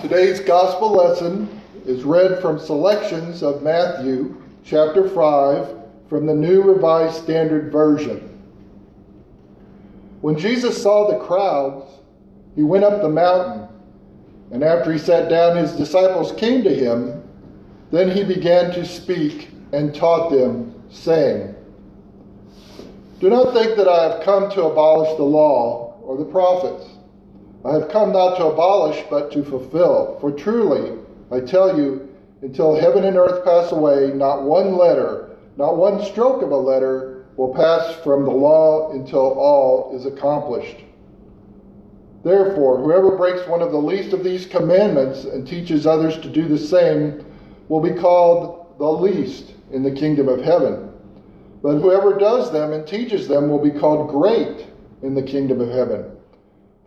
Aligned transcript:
Today's 0.00 0.38
gospel 0.38 0.92
lesson 0.92 1.60
is 1.84 2.04
read 2.04 2.40
from 2.40 2.60
selections 2.60 3.42
of 3.42 3.64
Matthew 3.64 4.40
chapter 4.62 5.08
5 5.08 5.76
from 6.08 6.24
the 6.24 6.34
New 6.34 6.62
Revised 6.62 7.20
Standard 7.24 7.72
Version. 7.72 8.38
When 10.20 10.38
Jesus 10.38 10.80
saw 10.80 11.10
the 11.10 11.18
crowds, 11.18 11.84
he 12.54 12.62
went 12.62 12.84
up 12.84 13.02
the 13.02 13.08
mountain, 13.08 13.66
and 14.52 14.62
after 14.62 14.92
he 14.92 15.00
sat 15.00 15.28
down, 15.28 15.56
his 15.56 15.72
disciples 15.72 16.30
came 16.30 16.62
to 16.62 16.72
him. 16.72 17.20
Then 17.90 18.08
he 18.08 18.22
began 18.22 18.70
to 18.74 18.86
speak 18.86 19.50
and 19.72 19.92
taught 19.92 20.30
them, 20.30 20.80
saying, 20.90 21.56
Do 23.18 23.30
not 23.30 23.52
think 23.52 23.76
that 23.76 23.88
I 23.88 24.04
have 24.04 24.22
come 24.22 24.48
to 24.52 24.62
abolish 24.62 25.16
the 25.16 25.24
law 25.24 25.98
or 26.02 26.16
the 26.16 26.24
prophets. 26.24 26.97
I 27.64 27.72
have 27.72 27.88
come 27.88 28.12
not 28.12 28.36
to 28.36 28.46
abolish, 28.46 29.04
but 29.10 29.32
to 29.32 29.42
fulfill. 29.42 30.16
For 30.20 30.30
truly, 30.30 30.92
I 31.30 31.40
tell 31.40 31.76
you, 31.76 32.08
until 32.42 32.76
heaven 32.76 33.04
and 33.04 33.16
earth 33.16 33.44
pass 33.44 33.72
away, 33.72 34.12
not 34.14 34.44
one 34.44 34.76
letter, 34.76 35.30
not 35.56 35.76
one 35.76 36.02
stroke 36.02 36.42
of 36.42 36.52
a 36.52 36.56
letter 36.56 37.26
will 37.36 37.52
pass 37.52 37.94
from 37.96 38.24
the 38.24 38.30
law 38.30 38.92
until 38.92 39.38
all 39.38 39.90
is 39.94 40.06
accomplished. 40.06 40.76
Therefore, 42.22 42.78
whoever 42.78 43.16
breaks 43.16 43.46
one 43.48 43.62
of 43.62 43.72
the 43.72 43.78
least 43.78 44.12
of 44.12 44.24
these 44.24 44.46
commandments 44.46 45.24
and 45.24 45.46
teaches 45.46 45.86
others 45.86 46.18
to 46.18 46.28
do 46.28 46.46
the 46.46 46.58
same 46.58 47.24
will 47.68 47.80
be 47.80 47.92
called 47.92 48.66
the 48.78 48.90
least 48.90 49.54
in 49.72 49.82
the 49.82 49.90
kingdom 49.90 50.28
of 50.28 50.42
heaven. 50.42 50.90
But 51.62 51.78
whoever 51.78 52.18
does 52.18 52.52
them 52.52 52.72
and 52.72 52.86
teaches 52.86 53.26
them 53.26 53.48
will 53.48 53.62
be 53.62 53.70
called 53.70 54.10
great 54.10 54.66
in 55.02 55.14
the 55.14 55.22
kingdom 55.22 55.60
of 55.60 55.70
heaven. 55.70 56.04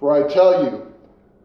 For 0.02 0.12
I 0.12 0.28
tell 0.28 0.66
you, 0.66 0.92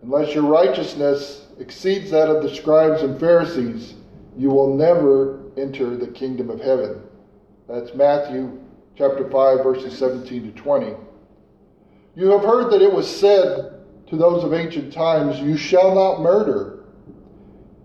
unless 0.02 0.34
your 0.34 0.45
righteousness 0.45 1.46
exceeds 1.60 2.10
that 2.10 2.30
of 2.30 2.43
the 2.43 2.54
scribes 2.54 3.02
and 3.02 3.21
Pharisees, 3.21 3.95
you 4.35 4.49
will 4.49 4.74
never 4.74 5.40
enter 5.59 5.95
the 5.95 6.07
kingdom 6.07 6.49
of 6.49 6.60
heaven. 6.60 7.02
That's 7.68 7.95
Matthew 7.95 8.59
chapter 8.96 9.29
5 9.30 9.62
verses 9.62 9.96
17 9.99 10.54
to 10.54 10.59
20. 10.59 10.95
You 12.15 12.29
have 12.29 12.45
heard 12.45 12.73
that 12.73 12.80
it 12.80 12.90
was 12.90 13.07
said 13.07 13.74
to 14.07 14.16
those 14.16 14.43
of 14.43 14.54
ancient 14.54 14.90
times, 14.90 15.38
you 15.38 15.59
shall 15.59 15.95
not 15.95 16.23
murder, 16.23 16.84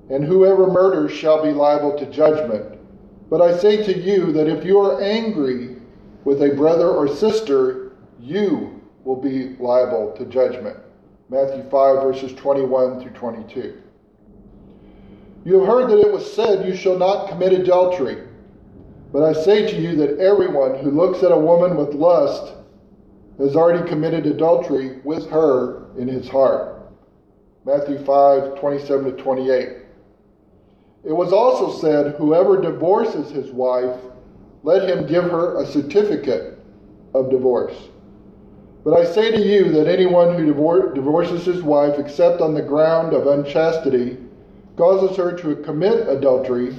and 0.10 0.24
whoever 0.24 0.68
murders 0.68 1.12
shall 1.12 1.44
be 1.44 1.52
liable 1.52 1.98
to 1.98 2.06
judgment. 2.06 2.80
But 3.30 3.42
I 3.42 3.58
say 3.58 3.84
to 3.84 4.00
you 4.00 4.32
that 4.32 4.48
if 4.48 4.64
you 4.64 4.80
are 4.80 5.02
angry 5.02 5.76
with 6.24 6.42
a 6.42 6.56
brother 6.56 6.90
or 6.90 7.10
sister, 7.10 7.92
you 8.22 8.81
will 9.04 9.16
be 9.16 9.56
liable 9.60 10.14
to 10.18 10.26
judgment. 10.26 10.78
Matthew 11.30 11.64
5, 11.64 11.70
verses 12.04 12.34
21 12.34 13.02
through 13.02 13.12
22. 13.12 13.82
You 15.44 15.60
have 15.60 15.68
heard 15.68 15.90
that 15.90 16.00
it 16.00 16.12
was 16.12 16.32
said, 16.32 16.68
You 16.68 16.76
shall 16.76 16.98
not 16.98 17.30
commit 17.30 17.54
adultery. 17.54 18.28
But 19.12 19.24
I 19.24 19.34
say 19.34 19.70
to 19.70 19.82
you 19.82 19.96
that 19.98 20.20
everyone 20.20 20.76
who 20.76 20.92
looks 20.92 21.24
at 21.24 21.32
a 21.32 21.38
woman 21.38 21.76
with 21.76 21.94
lust 21.94 22.54
has 23.40 23.56
already 23.56 23.88
committed 23.88 24.26
adultery 24.26 25.00
with 25.04 25.30
her 25.30 25.90
in 25.98 26.08
his 26.08 26.30
heart. 26.30 26.92
Matthew 27.66 28.04
5, 28.04 28.60
27 28.60 29.06
to 29.06 29.24
28. 29.24 29.70
It 31.04 31.14
was 31.14 31.34
also 31.34 31.80
said, 31.80 32.16
Whoever 32.16 32.62
divorces 32.62 33.32
his 33.32 33.52
wife, 33.52 34.00
let 34.64 34.88
him 34.88 35.08
give 35.08 35.24
her 35.24 35.62
a 35.62 35.66
certificate 35.66 36.60
of 37.14 37.32
divorce. 37.32 37.76
But 38.84 38.98
I 38.98 39.06
say 39.06 39.30
to 39.30 39.40
you 39.40 39.72
that 39.74 39.88
anyone 39.88 40.36
who 40.36 40.52
divor- 40.52 40.96
divorces 40.96 41.46
his 41.46 41.62
wife 41.62 42.00
except 42.00 42.42
on 42.42 42.56
the 42.56 42.64
ground 42.64 43.14
of 43.14 43.28
unchastity 43.28 44.18
causes 44.76 45.16
her 45.18 45.34
to 45.34 45.58
commit 45.58 46.10
adultery, 46.10 46.76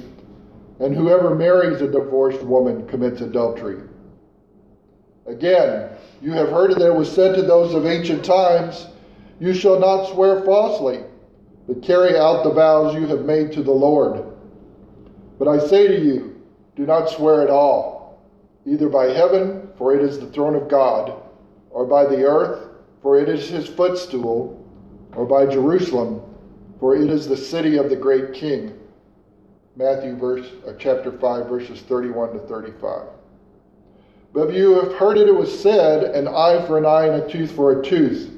and 0.79 0.93
whoever 0.93 1.33
marries 1.33 1.81
a 1.81 1.87
divorced 1.87 2.43
woman 2.43 2.85
commits 2.87 3.21
adultery. 3.21 3.77
Again, 5.27 5.91
you 6.21 6.33
have 6.33 6.49
heard 6.49 6.71
that 6.71 6.87
it 6.87 6.95
was 6.95 7.09
said 7.09 7.35
to 7.35 7.41
those 7.41 7.73
of 7.73 7.85
ancient 7.85 8.25
times, 8.25 8.87
You 9.39 9.53
shall 9.53 9.79
not 9.79 10.11
swear 10.11 10.41
falsely, 10.41 10.99
but 11.67 11.81
carry 11.81 12.17
out 12.17 12.43
the 12.43 12.51
vows 12.51 12.95
you 12.95 13.07
have 13.07 13.23
made 13.23 13.53
to 13.53 13.63
the 13.63 13.71
Lord. 13.71 14.25
But 15.39 15.47
I 15.47 15.65
say 15.65 15.87
to 15.87 16.01
you, 16.01 16.41
do 16.75 16.85
not 16.85 17.09
swear 17.09 17.41
at 17.43 17.49
all, 17.49 18.21
either 18.65 18.89
by 18.89 19.05
heaven, 19.05 19.69
for 19.77 19.95
it 19.95 20.01
is 20.01 20.19
the 20.19 20.27
throne 20.27 20.55
of 20.55 20.67
God 20.67 21.22
or 21.73 21.85
by 21.85 22.05
the 22.05 22.23
earth, 22.23 22.69
for 23.01 23.19
it 23.19 23.27
is 23.27 23.49
his 23.49 23.67
footstool, 23.67 24.63
or 25.15 25.25
by 25.25 25.45
Jerusalem, 25.45 26.21
for 26.79 26.95
it 26.95 27.09
is 27.09 27.27
the 27.27 27.35
city 27.35 27.77
of 27.77 27.89
the 27.89 27.95
great 27.95 28.33
king. 28.33 28.79
Matthew 29.75 30.15
verse, 30.15 30.47
uh, 30.67 30.73
chapter 30.77 31.11
5, 31.11 31.47
verses 31.47 31.81
31 31.81 32.33
to 32.33 32.39
35. 32.39 33.07
But 34.33 34.53
you 34.53 34.79
have 34.79 34.93
heard 34.93 35.17
it, 35.17 35.27
it 35.27 35.35
was 35.35 35.61
said, 35.61 36.03
an 36.15 36.27
eye 36.27 36.63
for 36.65 36.77
an 36.77 36.85
eye 36.85 37.07
and 37.07 37.23
a 37.23 37.29
tooth 37.29 37.51
for 37.51 37.79
a 37.79 37.83
tooth. 37.83 38.31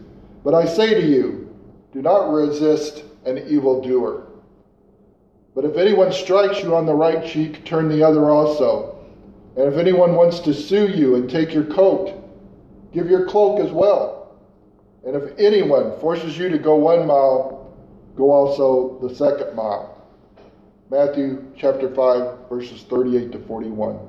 But 0.43 0.53
I 0.53 0.65
say 0.65 0.93
to 0.93 1.05
you, 1.05 1.53
do 1.93 2.01
not 2.01 2.31
resist 2.31 3.03
an 3.25 3.37
evildoer. 3.37 4.27
But 5.53 5.65
if 5.65 5.77
anyone 5.77 6.11
strikes 6.11 6.61
you 6.61 6.75
on 6.75 6.85
the 6.85 6.93
right 6.93 7.25
cheek, 7.25 7.63
turn 7.63 7.87
the 7.87 8.03
other 8.03 8.29
also. 8.29 8.97
And 9.55 9.71
if 9.71 9.77
anyone 9.79 10.15
wants 10.15 10.39
to 10.41 10.53
sue 10.53 10.89
you 10.89 11.15
and 11.15 11.29
take 11.29 11.53
your 11.53 11.63
coat, 11.63 12.24
Give 12.95 13.09
your 13.09 13.25
cloak 13.25 13.59
as 13.59 13.73
well. 13.73 14.37
And 15.05 15.17
if 15.17 15.37
anyone 15.37 15.99
forces 15.99 16.37
you 16.37 16.47
to 16.47 16.57
go 16.57 16.77
one 16.77 17.05
mile, 17.05 17.75
go 18.15 18.31
also 18.31 18.97
the 19.05 19.13
second 19.13 19.53
mile. 19.53 20.01
Matthew 20.89 21.45
chapter 21.57 21.93
5, 21.93 22.47
verses 22.49 22.83
38 22.83 23.33
to 23.33 23.39
41. 23.39 23.99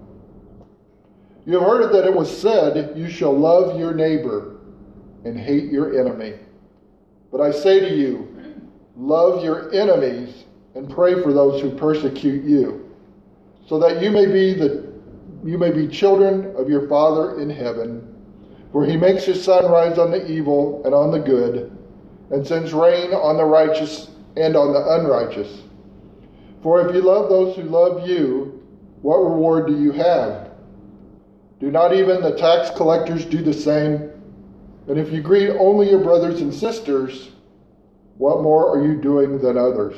You 1.46 1.54
have 1.54 1.62
heard 1.62 1.92
that 1.92 2.06
it 2.06 2.14
was 2.14 2.34
said, 2.34 2.96
You 2.96 3.10
shall 3.10 3.36
love 3.36 3.76
your 3.76 3.92
neighbor 3.92 4.58
and 5.24 5.36
hate 5.36 5.72
your 5.72 5.98
enemy. 5.98 6.34
But 7.32 7.40
I 7.40 7.50
say 7.50 7.80
to 7.80 7.92
you, 7.92 8.32
love 8.96 9.42
your 9.42 9.74
enemies 9.74 10.44
and 10.76 10.88
pray 10.88 11.20
for 11.24 11.32
those 11.32 11.60
who 11.60 11.74
persecute 11.74 12.44
you, 12.44 12.94
so 13.66 13.80
that 13.80 14.00
you 14.00 14.12
may 14.12 14.26
be 14.26 14.54
the 14.54 14.86
you 15.44 15.58
may 15.58 15.70
be 15.70 15.88
children 15.88 16.54
of 16.56 16.68
your 16.68 16.88
Father 16.88 17.40
in 17.40 17.50
heaven. 17.50 18.15
For 18.76 18.84
he 18.84 18.98
makes 18.98 19.24
his 19.24 19.42
sun 19.42 19.72
rise 19.72 19.96
on 19.96 20.10
the 20.10 20.30
evil 20.30 20.82
and 20.84 20.94
on 20.94 21.10
the 21.10 21.18
good, 21.18 21.74
and 22.30 22.46
sends 22.46 22.74
rain 22.74 23.14
on 23.14 23.38
the 23.38 23.44
righteous 23.46 24.10
and 24.36 24.54
on 24.54 24.74
the 24.74 24.96
unrighteous. 24.96 25.62
For 26.62 26.86
if 26.86 26.94
you 26.94 27.00
love 27.00 27.30
those 27.30 27.56
who 27.56 27.62
love 27.62 28.06
you, 28.06 28.62
what 29.00 29.16
reward 29.16 29.66
do 29.66 29.80
you 29.80 29.92
have? 29.92 30.50
Do 31.58 31.70
not 31.70 31.94
even 31.94 32.20
the 32.20 32.36
tax 32.36 32.68
collectors 32.76 33.24
do 33.24 33.42
the 33.42 33.54
same? 33.54 34.10
And 34.88 34.98
if 34.98 35.10
you 35.10 35.22
greet 35.22 35.52
only 35.52 35.88
your 35.88 36.00
brothers 36.00 36.42
and 36.42 36.52
sisters, 36.52 37.30
what 38.18 38.42
more 38.42 38.68
are 38.68 38.86
you 38.86 39.00
doing 39.00 39.38
than 39.38 39.56
others? 39.56 39.96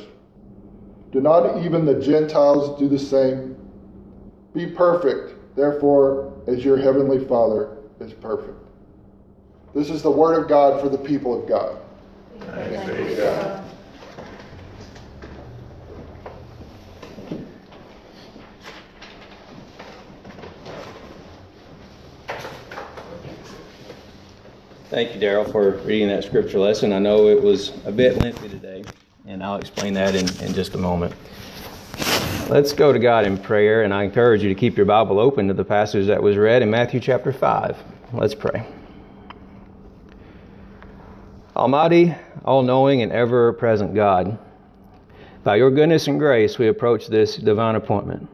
Do 1.11 1.21
not 1.21 1.65
even 1.65 1.85
the 1.85 1.99
Gentiles 1.99 2.79
do 2.79 2.89
the 2.89 2.97
same? 2.97 3.57
Be 4.55 4.69
perfect, 4.69 5.57
therefore, 5.57 6.33
as 6.47 6.65
your 6.65 6.77
heavenly 6.77 7.27
Father 7.27 7.77
is 7.99 8.13
perfect. 8.13 8.67
This 9.75 9.91
is 9.91 10.03
the 10.03 10.11
word 10.11 10.41
of 10.41 10.49
God 10.49 10.81
for 10.81 10.89
the 10.89 10.99
people 10.99 11.41
of 11.41 11.49
God. 11.49 11.79
Thank 24.91 25.15
you, 25.15 25.21
Daryl, 25.21 25.51
for 25.53 25.73
reading 25.85 26.09
that 26.09 26.25
scripture 26.25 26.59
lesson. 26.59 26.95
I 26.95 26.99
know 26.99 27.29
it 27.29 27.43
was 27.43 27.73
a 27.85 27.93
bit 27.93 28.17
lengthy 28.17 28.49
today, 28.49 28.85
and 29.27 29.45
I'll 29.45 29.59
explain 29.59 29.93
that 29.95 30.15
in, 30.15 30.27
in 30.43 30.55
just 30.55 30.75
a 30.75 30.79
moment. 30.79 31.15
Let's 32.49 32.73
go 32.73 32.91
to 32.91 32.99
God 32.99 33.27
in 33.27 33.37
prayer, 33.37 33.83
and 33.83 33.93
I 33.93 34.05
encourage 34.05 34.43
you 34.43 34.49
to 34.49 34.55
keep 34.55 34.79
your 34.79 34.87
Bible 34.87 35.21
open 35.21 35.47
to 35.49 35.55
the 35.55 35.65
passage 35.65 36.07
that 36.07 36.23
was 36.23 36.39
read 36.39 36.63
in 36.63 36.71
Matthew 36.71 37.01
chapter 37.01 37.35
5. 37.35 37.77
Let's 38.15 38.35
pray. 38.35 38.67
Almighty, 41.59 42.15
all 42.45 42.63
knowing, 42.63 43.03
and 43.03 43.11
ever 43.11 43.53
present 43.53 43.93
God, 43.93 44.39
by 45.43 45.57
your 45.57 45.73
goodness 45.73 46.07
and 46.07 46.17
grace, 46.17 46.57
we 46.57 46.69
approach 46.69 47.09
this 47.09 47.37
divine 47.37 47.75
appointment. 47.75 48.29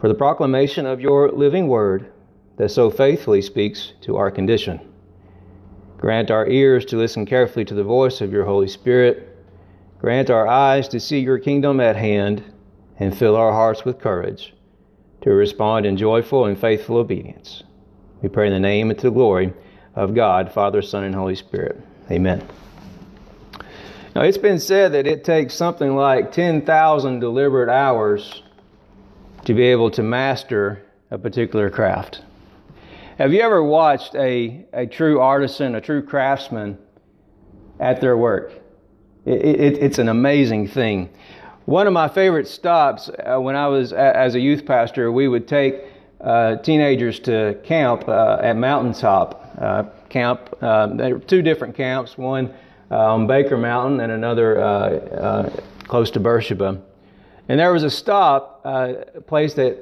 For 0.00 0.08
the 0.08 0.14
proclamation 0.14 0.86
of 0.86 1.00
your 1.00 1.30
living 1.30 1.68
word 1.68 2.10
that 2.56 2.70
so 2.70 2.90
faithfully 2.90 3.40
speaks 3.42 3.92
to 4.00 4.16
our 4.16 4.28
condition. 4.28 4.80
Grant 5.98 6.32
our 6.32 6.48
ears 6.48 6.84
to 6.86 6.96
listen 6.96 7.26
carefully 7.26 7.64
to 7.66 7.74
the 7.74 7.84
voice 7.84 8.20
of 8.20 8.32
your 8.32 8.44
Holy 8.44 8.66
Spirit. 8.66 9.28
Grant 10.00 10.30
our 10.30 10.48
eyes 10.48 10.88
to 10.88 10.98
see 10.98 11.20
your 11.20 11.38
kingdom 11.38 11.78
at 11.78 11.94
hand 11.94 12.42
and 12.98 13.16
fill 13.16 13.36
our 13.36 13.52
hearts 13.52 13.84
with 13.84 14.00
courage 14.00 14.52
to 15.20 15.30
respond 15.30 15.86
in 15.86 15.96
joyful 15.96 16.46
and 16.46 16.58
faithful 16.58 16.96
obedience. 16.96 17.62
We 18.20 18.28
pray 18.30 18.48
in 18.48 18.52
the 18.52 18.58
name 18.58 18.90
and 18.90 18.98
to 18.98 19.10
the 19.10 19.14
glory 19.14 19.52
of 19.94 20.14
God, 20.14 20.50
Father, 20.52 20.82
Son, 20.82 21.04
and 21.04 21.14
Holy 21.14 21.36
Spirit. 21.36 21.80
Amen. 22.10 22.46
Now, 24.14 24.22
it's 24.22 24.38
been 24.38 24.58
said 24.58 24.92
that 24.92 25.06
it 25.06 25.22
takes 25.22 25.54
something 25.54 25.94
like 25.94 26.32
10,000 26.32 27.20
deliberate 27.20 27.68
hours 27.68 28.42
to 29.44 29.54
be 29.54 29.62
able 29.62 29.90
to 29.92 30.02
master 30.02 30.84
a 31.10 31.18
particular 31.18 31.70
craft. 31.70 32.22
Have 33.18 33.32
you 33.32 33.40
ever 33.40 33.62
watched 33.62 34.14
a, 34.16 34.66
a 34.72 34.86
true 34.86 35.20
artisan, 35.20 35.74
a 35.74 35.80
true 35.80 36.02
craftsman 36.02 36.78
at 37.78 38.00
their 38.00 38.16
work? 38.16 38.52
It, 39.24 39.44
it, 39.44 39.78
it's 39.78 39.98
an 39.98 40.08
amazing 40.08 40.68
thing. 40.68 41.10
One 41.66 41.86
of 41.86 41.92
my 41.92 42.08
favorite 42.08 42.48
stops 42.48 43.10
uh, 43.10 43.38
when 43.38 43.54
I 43.54 43.68
was 43.68 43.92
a, 43.92 44.16
as 44.16 44.34
a 44.34 44.40
youth 44.40 44.66
pastor, 44.66 45.12
we 45.12 45.28
would 45.28 45.46
take 45.46 45.76
uh, 46.20 46.56
teenagers 46.56 47.20
to 47.20 47.58
camp 47.62 48.08
uh, 48.08 48.38
at 48.42 48.56
Mountaintop 48.56 49.54
uh, 49.58 49.84
Camp. 50.10 50.56
Uh, 50.60 50.88
there 50.88 51.14
were 51.14 51.20
two 51.20 51.42
different 51.42 51.74
camps, 51.74 52.18
one 52.18 52.52
uh, 52.90 53.14
on 53.14 53.26
Baker 53.26 53.56
Mountain 53.56 54.00
and 54.00 54.12
another 54.12 54.60
uh, 54.60 54.64
uh, 54.64 55.60
close 55.84 56.10
to 56.10 56.20
Beersheba. 56.20 56.80
And 57.48 57.58
there 57.58 57.72
was 57.72 57.82
a 57.82 57.90
stop, 57.90 58.60
uh, 58.64 58.94
a 59.14 59.20
place 59.20 59.54
that 59.54 59.78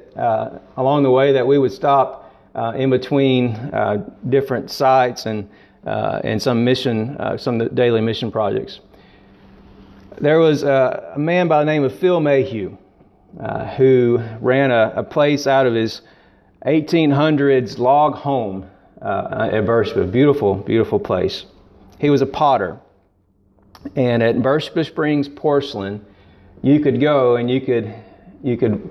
along 0.77 1.03
the 1.03 1.11
way 1.11 1.33
that 1.33 1.45
we 1.45 1.57
would 1.57 1.71
stop 1.71 2.33
in 2.75 2.89
between 2.89 3.71
different 4.29 4.71
sites 4.71 5.25
and 5.25 5.49
and 5.83 6.41
some 6.41 6.63
mission, 6.63 7.17
some 7.37 7.57
daily 7.75 8.01
mission 8.01 8.31
projects 8.31 8.79
there 10.21 10.39
was 10.39 10.63
a, 10.63 11.13
a, 11.15 11.19
man 11.19 11.47
by 11.47 11.59
the 11.59 11.65
name 11.65 11.83
of 11.83 11.97
Phil 11.97 12.19
Mayhew 12.19 12.77
uh, 13.39 13.65
who 13.75 14.21
ran 14.41 14.71
a, 14.71 14.93
a, 14.97 15.03
place 15.03 15.47
out 15.47 15.65
of 15.65 15.73
his 15.73 16.01
1800s 16.65 17.77
log 17.77 18.15
home 18.15 18.69
uh, 19.01 19.49
at 19.51 19.65
Beersheba. 19.65 20.05
Beautiful, 20.05 20.55
beautiful 20.55 20.99
place. 20.99 21.45
He 21.99 22.09
was 22.09 22.21
a 22.21 22.25
potter. 22.25 22.79
And 23.95 24.21
at 24.21 24.41
Beersheba 24.41 24.83
Springs 24.83 25.27
Porcelain, 25.29 26.05
you 26.61 26.79
could 26.79 26.99
go 26.99 27.37
and 27.37 27.49
you 27.49 27.61
could, 27.61 27.93
you 28.43 28.57
could 28.57 28.89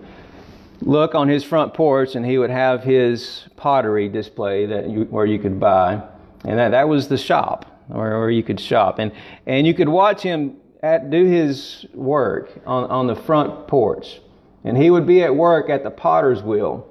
look 0.81 1.15
on 1.15 1.29
his 1.29 1.45
front 1.45 1.75
porch 1.75 2.15
and 2.15 2.25
he 2.25 2.39
would 2.39 2.51
have 2.51 2.83
his 2.83 3.45
pottery 3.57 4.09
display 4.09 4.67
that 4.67 4.89
you, 4.89 5.05
where 5.05 5.27
you 5.27 5.39
could 5.39 5.61
buy. 5.61 6.03
And 6.45 6.59
that, 6.59 6.71
that 6.71 6.89
was 6.89 7.09
the 7.09 7.19
shop 7.19 7.83
where, 7.89 8.19
where 8.19 8.31
you 8.31 8.43
could 8.43 8.61
shop. 8.61 8.99
And, 8.99 9.13
and 9.47 9.67
you 9.67 9.75
could 9.75 9.89
watch 9.89 10.23
him 10.23 10.57
at 10.83 11.11
do 11.11 11.25
his 11.25 11.87
work 11.93 12.51
on, 12.65 12.85
on 12.85 13.07
the 13.07 13.17
front 13.17 13.67
porch. 13.67 14.21
And 14.65 14.77
he 14.77 14.91
would 14.91 15.07
be 15.07 15.23
at 15.23 15.35
work 15.35 15.69
at 15.71 15.83
the 15.83 15.91
potter's 15.91 16.43
wheel. 16.43 16.88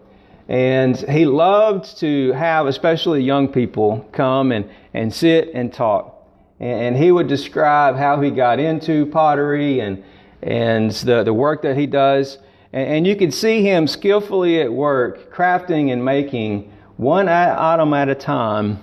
And 0.48 0.96
he 0.96 1.26
loved 1.26 1.98
to 2.00 2.32
have, 2.32 2.68
especially 2.68 3.22
young 3.22 3.50
people, 3.50 4.08
come 4.14 4.52
and, 4.52 4.70
and 4.94 5.14
sit 5.14 5.52
and 5.54 5.74
talk. 5.74 6.14
And, 6.60 6.96
he 6.98 7.12
would 7.12 7.28
describe 7.28 7.96
how 7.98 8.20
he 8.22 8.32
got 8.32 8.60
into 8.60 9.06
pottery 9.08 9.80
and, 9.80 10.04
and 10.42 10.92
the, 10.92 11.24
the 11.24 11.34
work 11.34 11.62
that 11.64 11.78
he 11.78 11.86
does. 11.86 12.40
And, 12.74 12.90
and 12.90 13.08
you 13.08 13.16
could 13.16 13.34
see 13.34 13.62
him 13.62 13.88
skillfully 13.88 14.62
at 14.62 14.72
work, 14.72 15.34
crafting 15.34 15.92
and 15.92 16.04
making 16.04 16.72
one 16.96 17.30
item 17.30 17.94
at 17.94 18.10
a 18.10 18.16
time 18.16 18.80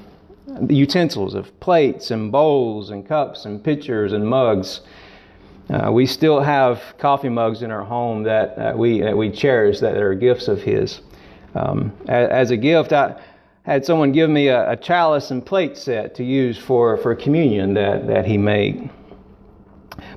utensils 0.68 1.34
of 1.34 1.58
plates 1.60 2.10
and 2.10 2.30
bowls 2.30 2.90
and 2.90 3.06
cups 3.06 3.44
and 3.44 3.62
pitchers 3.62 4.12
and 4.12 4.26
mugs. 4.26 4.80
Uh, 5.70 5.90
we 5.90 6.06
still 6.06 6.40
have 6.40 6.80
coffee 6.98 7.28
mugs 7.28 7.62
in 7.62 7.70
our 7.70 7.82
home 7.82 8.22
that 8.22 8.76
we 8.76 9.00
that 9.00 9.16
we 9.16 9.30
cherish 9.30 9.80
that 9.80 9.96
are 9.96 10.14
gifts 10.14 10.46
of 10.46 10.62
His. 10.62 11.00
Um, 11.54 11.92
as, 12.08 12.50
a 12.50 12.56
gift, 12.56 12.92
I 12.92 13.20
had 13.62 13.84
someone 13.84 14.12
give 14.12 14.28
me 14.28 14.48
a, 14.48 14.72
a, 14.72 14.76
chalice 14.76 15.30
and 15.30 15.44
plate 15.44 15.76
set 15.76 16.14
to 16.16 16.24
use 16.24 16.58
for, 16.58 16.96
for 16.96 17.14
communion 17.14 17.74
that, 17.74 18.06
that 18.08 18.26
he 18.26 18.36
made. 18.36 18.90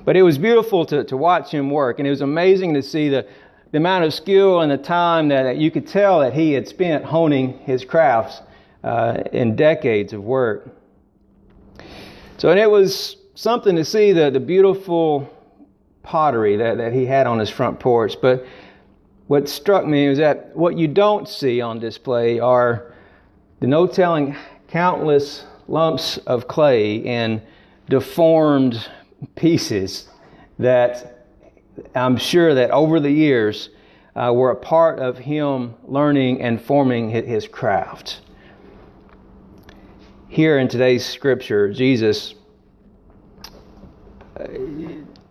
But 0.04 0.18
it 0.18 0.24
was 0.24 0.38
beautiful 0.38 0.86
to, 0.88 1.04
to 1.04 1.16
watch 1.16 1.51
him 1.51 1.69
work, 1.69 2.00
and 2.00 2.07
it 2.07 2.10
was 2.10 2.22
amazing 2.22 2.74
to 2.74 2.81
see 2.81 3.10
the, 3.10 3.28
the 3.72 3.78
amount 3.78 4.06
of 4.06 4.13
skill 4.13 4.62
and 4.62 4.72
the 4.72 4.78
time 4.78 5.28
that, 5.28 5.44
that 5.44 5.57
you 5.57 5.69
could 5.69 5.88
tell 5.88 6.22
that 6.22 6.34
he 6.34 6.54
had 6.54 6.68
spent 6.68 7.06
honing 7.06 7.60
his 7.60 7.86
crafts 7.86 8.42
uh, 8.84 9.22
in 9.31 9.56
decades 9.56 10.13
of 10.13 10.24
work. 10.24 10.69
So, 12.38 12.50
and 12.50 12.60
it 12.60 12.69
was 12.69 13.18
something 13.36 13.75
to 13.75 13.86
see 13.86 14.12
the, 14.12 14.31
the 14.31 14.39
beautiful 14.39 15.31
pottery 16.01 16.56
that, 16.56 16.78
that 16.78 16.94
he 16.94 17.06
had 17.06 17.28
on 17.28 17.38
his 17.38 17.50
front 17.50 17.80
porch. 17.80 18.16
But 18.22 18.45
what 19.27 19.50
struck 19.50 19.85
me 19.85 20.07
was 20.09 20.18
that 20.18 20.56
what 20.56 20.77
you 20.77 20.88
don't 20.88 21.27
see 21.27 21.59
on 21.62 21.79
display 21.79 22.39
are 22.39 22.94
the 23.59 23.68
no 23.68 23.85
telling 23.85 24.35
countless 24.69 25.45
lumps 25.68 26.18
of 26.19 26.47
clay 26.47 27.06
and 27.06 27.41
deformed 27.89 28.89
pieces 29.35 30.07
that 30.59 31.25
I'm 31.94 32.18
sure 32.18 32.53
that 32.56 32.71
over 32.71 33.00
the 33.00 33.12
years 33.12 33.69
uh, 34.15 34.31
were 34.33 34.51
a 34.51 34.56
part 34.56 35.00
of 35.00 35.18
him 35.18 35.75
learning 35.83 36.41
and 36.41 36.62
forming 36.62 37.09
his 37.09 37.47
craft. 37.47 38.21
Here 40.29 40.57
in 40.57 40.68
today's 40.68 41.06
scripture, 41.06 41.71
Jesus 41.71 42.33
uh, 44.39 44.47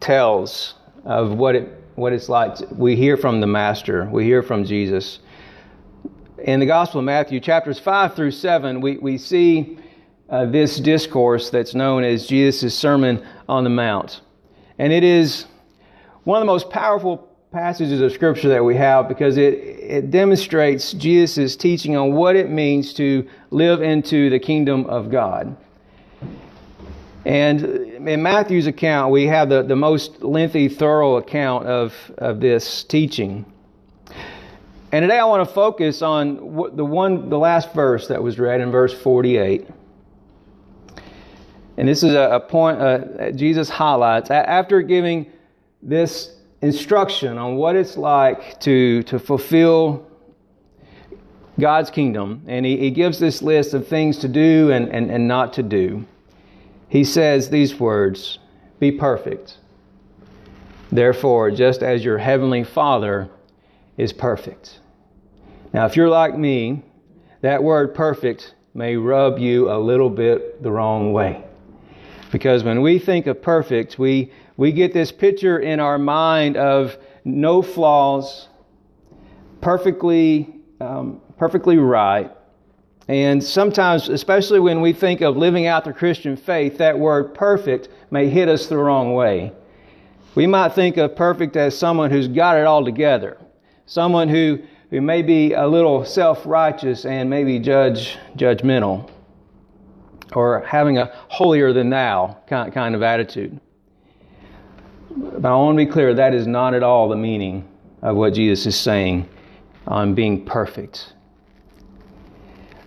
tells 0.01 0.75
of 1.05 1.35
what 1.35 1.55
it 1.55 1.86
what 1.97 2.13
it's 2.13 2.29
like. 2.29 2.59
We 2.71 2.95
hear 2.95 3.17
from 3.17 3.41
the 3.41 3.47
Master. 3.47 4.09
We 4.13 4.25
hear 4.25 4.43
from 4.43 4.65
Jesus. 4.65 5.19
In 6.45 6.61
the 6.61 6.67
Gospel 6.67 7.01
of 7.01 7.07
Matthew, 7.07 7.41
chapters 7.41 7.81
five 7.81 8.15
through 8.15 8.31
seven, 8.31 8.81
we 8.81 8.99
we 8.99 9.19
see 9.19 9.79
uh, 10.29 10.45
this 10.45 10.79
discourse 10.79 11.51
that's 11.51 11.75
known 11.75 12.05
as 12.05 12.27
Jesus' 12.27 12.77
Sermon 12.77 13.27
on 13.49 13.65
the 13.65 13.71
Mount, 13.71 14.21
and 14.79 14.93
it 14.93 15.03
is 15.03 15.47
one 16.25 16.37
of 16.37 16.43
the 16.43 16.53
most 16.53 16.71
powerful 16.71 17.29
passages 17.53 18.01
of 18.03 18.13
Scripture 18.13 18.51
that 18.51 18.63
we 18.63 18.75
have 18.77 19.09
because 19.09 19.39
it, 19.39 19.55
it 19.55 20.11
demonstrates 20.11 20.93
Jesus' 20.93 21.57
teaching 21.57 21.97
on 21.97 22.13
what 22.13 22.37
it 22.37 22.51
means 22.51 22.93
to 22.95 23.27
live 23.51 23.81
into 23.81 24.29
the 24.29 24.39
kingdom 24.39 24.85
of 24.87 25.11
God. 25.11 25.57
And 27.25 27.86
in 27.97 28.23
Matthew's 28.23 28.67
account, 28.67 29.11
we 29.11 29.27
have 29.27 29.49
the, 29.49 29.63
the 29.63 29.77
most 29.77 30.23
lengthy, 30.23 30.69
thorough 30.69 31.17
account 31.17 31.67
of, 31.67 31.95
of 32.19 32.41
this 32.41 32.85
teaching. 32.85 33.45
And 34.93 35.03
today 35.03 35.19
I 35.19 35.25
want 35.25 35.47
to 35.47 35.55
focus 35.55 36.03
on 36.03 36.37
the 36.77 36.85
one, 36.85 37.29
the 37.29 37.39
last 37.39 37.73
verse 37.73 38.09
that 38.09 38.23
was 38.23 38.39
read 38.39 38.61
in 38.61 38.71
verse 38.71 38.93
48. 38.93 39.67
And 41.79 41.89
this 41.89 42.03
is 42.03 42.15
a, 42.15 42.31
a 42.33 42.41
point 42.41 42.81
uh, 42.81 43.33
Jesus 43.33 43.69
highlights 43.69 44.31
after 44.31 44.83
giving 44.83 45.31
this 45.83 46.37
instruction 46.63 47.39
on 47.39 47.57
what 47.57 47.77
it's 47.77 47.97
like 47.97 48.61
to, 48.61 49.03
to 49.05 49.19
fulfill 49.19 50.07
God's 51.59 51.91
kingdom. 51.91 52.43
And 52.47 52.65
he, 52.67 52.77
he 52.77 52.91
gives 52.91 53.19
this 53.19 53.43
list 53.43 53.75
of 53.75 53.89
things 53.89 54.19
to 54.19 54.29
do 54.29 54.71
and, 54.71 54.89
and, 54.91 55.11
and 55.11 55.27
not 55.27 55.55
to 55.55 55.63
do. 55.63 56.07
He 56.89 57.05
says 57.05 57.51
these 57.51 57.79
words 57.79 58.39
Be 58.79 58.93
perfect. 58.93 59.59
Therefore, 60.93 61.51
just 61.51 61.83
as 61.83 62.05
your 62.05 62.19
heavenly 62.19 62.65
Father 62.65 63.29
is 63.97 64.13
perfect. 64.13 64.79
Now, 65.73 65.87
if 65.87 65.97
you're 65.97 66.09
like 66.09 66.39
me, 66.39 66.83
that 67.41 67.63
word 67.63 67.95
perfect 67.95 68.55
may 68.73 68.97
rub 68.97 69.39
you 69.39 69.71
a 69.71 69.79
little 69.79 70.11
bit 70.11 70.63
the 70.63 70.71
wrong 70.71 71.13
way. 71.13 71.43
Because 72.31 72.63
when 72.63 72.83
we 72.83 72.99
think 72.99 73.27
of 73.27 73.43
perfect, 73.43 73.99
we 73.99 74.33
we 74.57 74.73
get 74.73 74.93
this 74.93 75.13
picture 75.13 75.59
in 75.59 75.81
our 75.81 75.99
mind 75.99 76.57
of 76.57 76.97
no 77.25 77.61
flaws, 77.61 78.49
perfectly, 79.61 80.55
um, 80.81 81.21
perfectly 81.37 81.77
right. 81.77 82.31
And 83.09 83.43
sometimes, 83.43 84.09
especially 84.09 84.59
when 84.59 84.81
we 84.81 84.93
think 84.93 85.21
of 85.21 85.37
living 85.37 85.67
out 85.67 85.85
the 85.85 85.93
Christian 85.93 86.37
faith, 86.37 86.79
that 86.79 86.99
word 86.99 87.35
perfect 87.35 87.89
may 88.11 88.29
hit 88.29 88.49
us 88.49 88.67
the 88.67 88.77
wrong 88.77 89.15
way. 89.15 89.53
We 90.35 90.47
might 90.47 90.71
think 90.71 90.97
of 90.97 91.15
perfect 91.15 91.57
as 91.57 91.79
someone 91.79 92.11
who's 92.11 92.29
got 92.29 92.59
it 92.59 92.67
all 92.67 92.85
together, 92.85 93.39
someone 93.87 94.29
who, 94.29 94.59
who 94.91 95.01
may 95.01 95.23
be 95.23 95.53
a 95.53 95.67
little 95.67 96.05
self 96.05 96.45
righteous 96.45 97.05
and 97.05 97.31
maybe 97.31 97.59
judge 97.61 98.19
judgmental, 98.37 99.09
or 100.35 100.61
having 100.67 100.99
a 100.99 101.13
holier 101.29 101.73
than 101.73 101.91
thou 101.91 102.37
kind, 102.49 102.73
kind 102.73 102.95
of 102.95 103.03
attitude. 103.03 103.59
But 105.17 105.47
I 105.47 105.55
want 105.55 105.79
to 105.79 105.87
be 105.87 105.91
clear 105.91 106.13
that 106.13 106.35
is 106.35 106.47
not 106.47 106.75
at 106.75 106.83
all 106.83 107.09
the 107.09 107.17
meaning 107.17 107.67
of 108.03 108.17
what 108.17 108.35
Jesus 108.35 108.67
is 108.67 108.79
saying 108.79 109.29
on 109.87 110.15
being 110.15 110.45
perfect. 110.45 111.15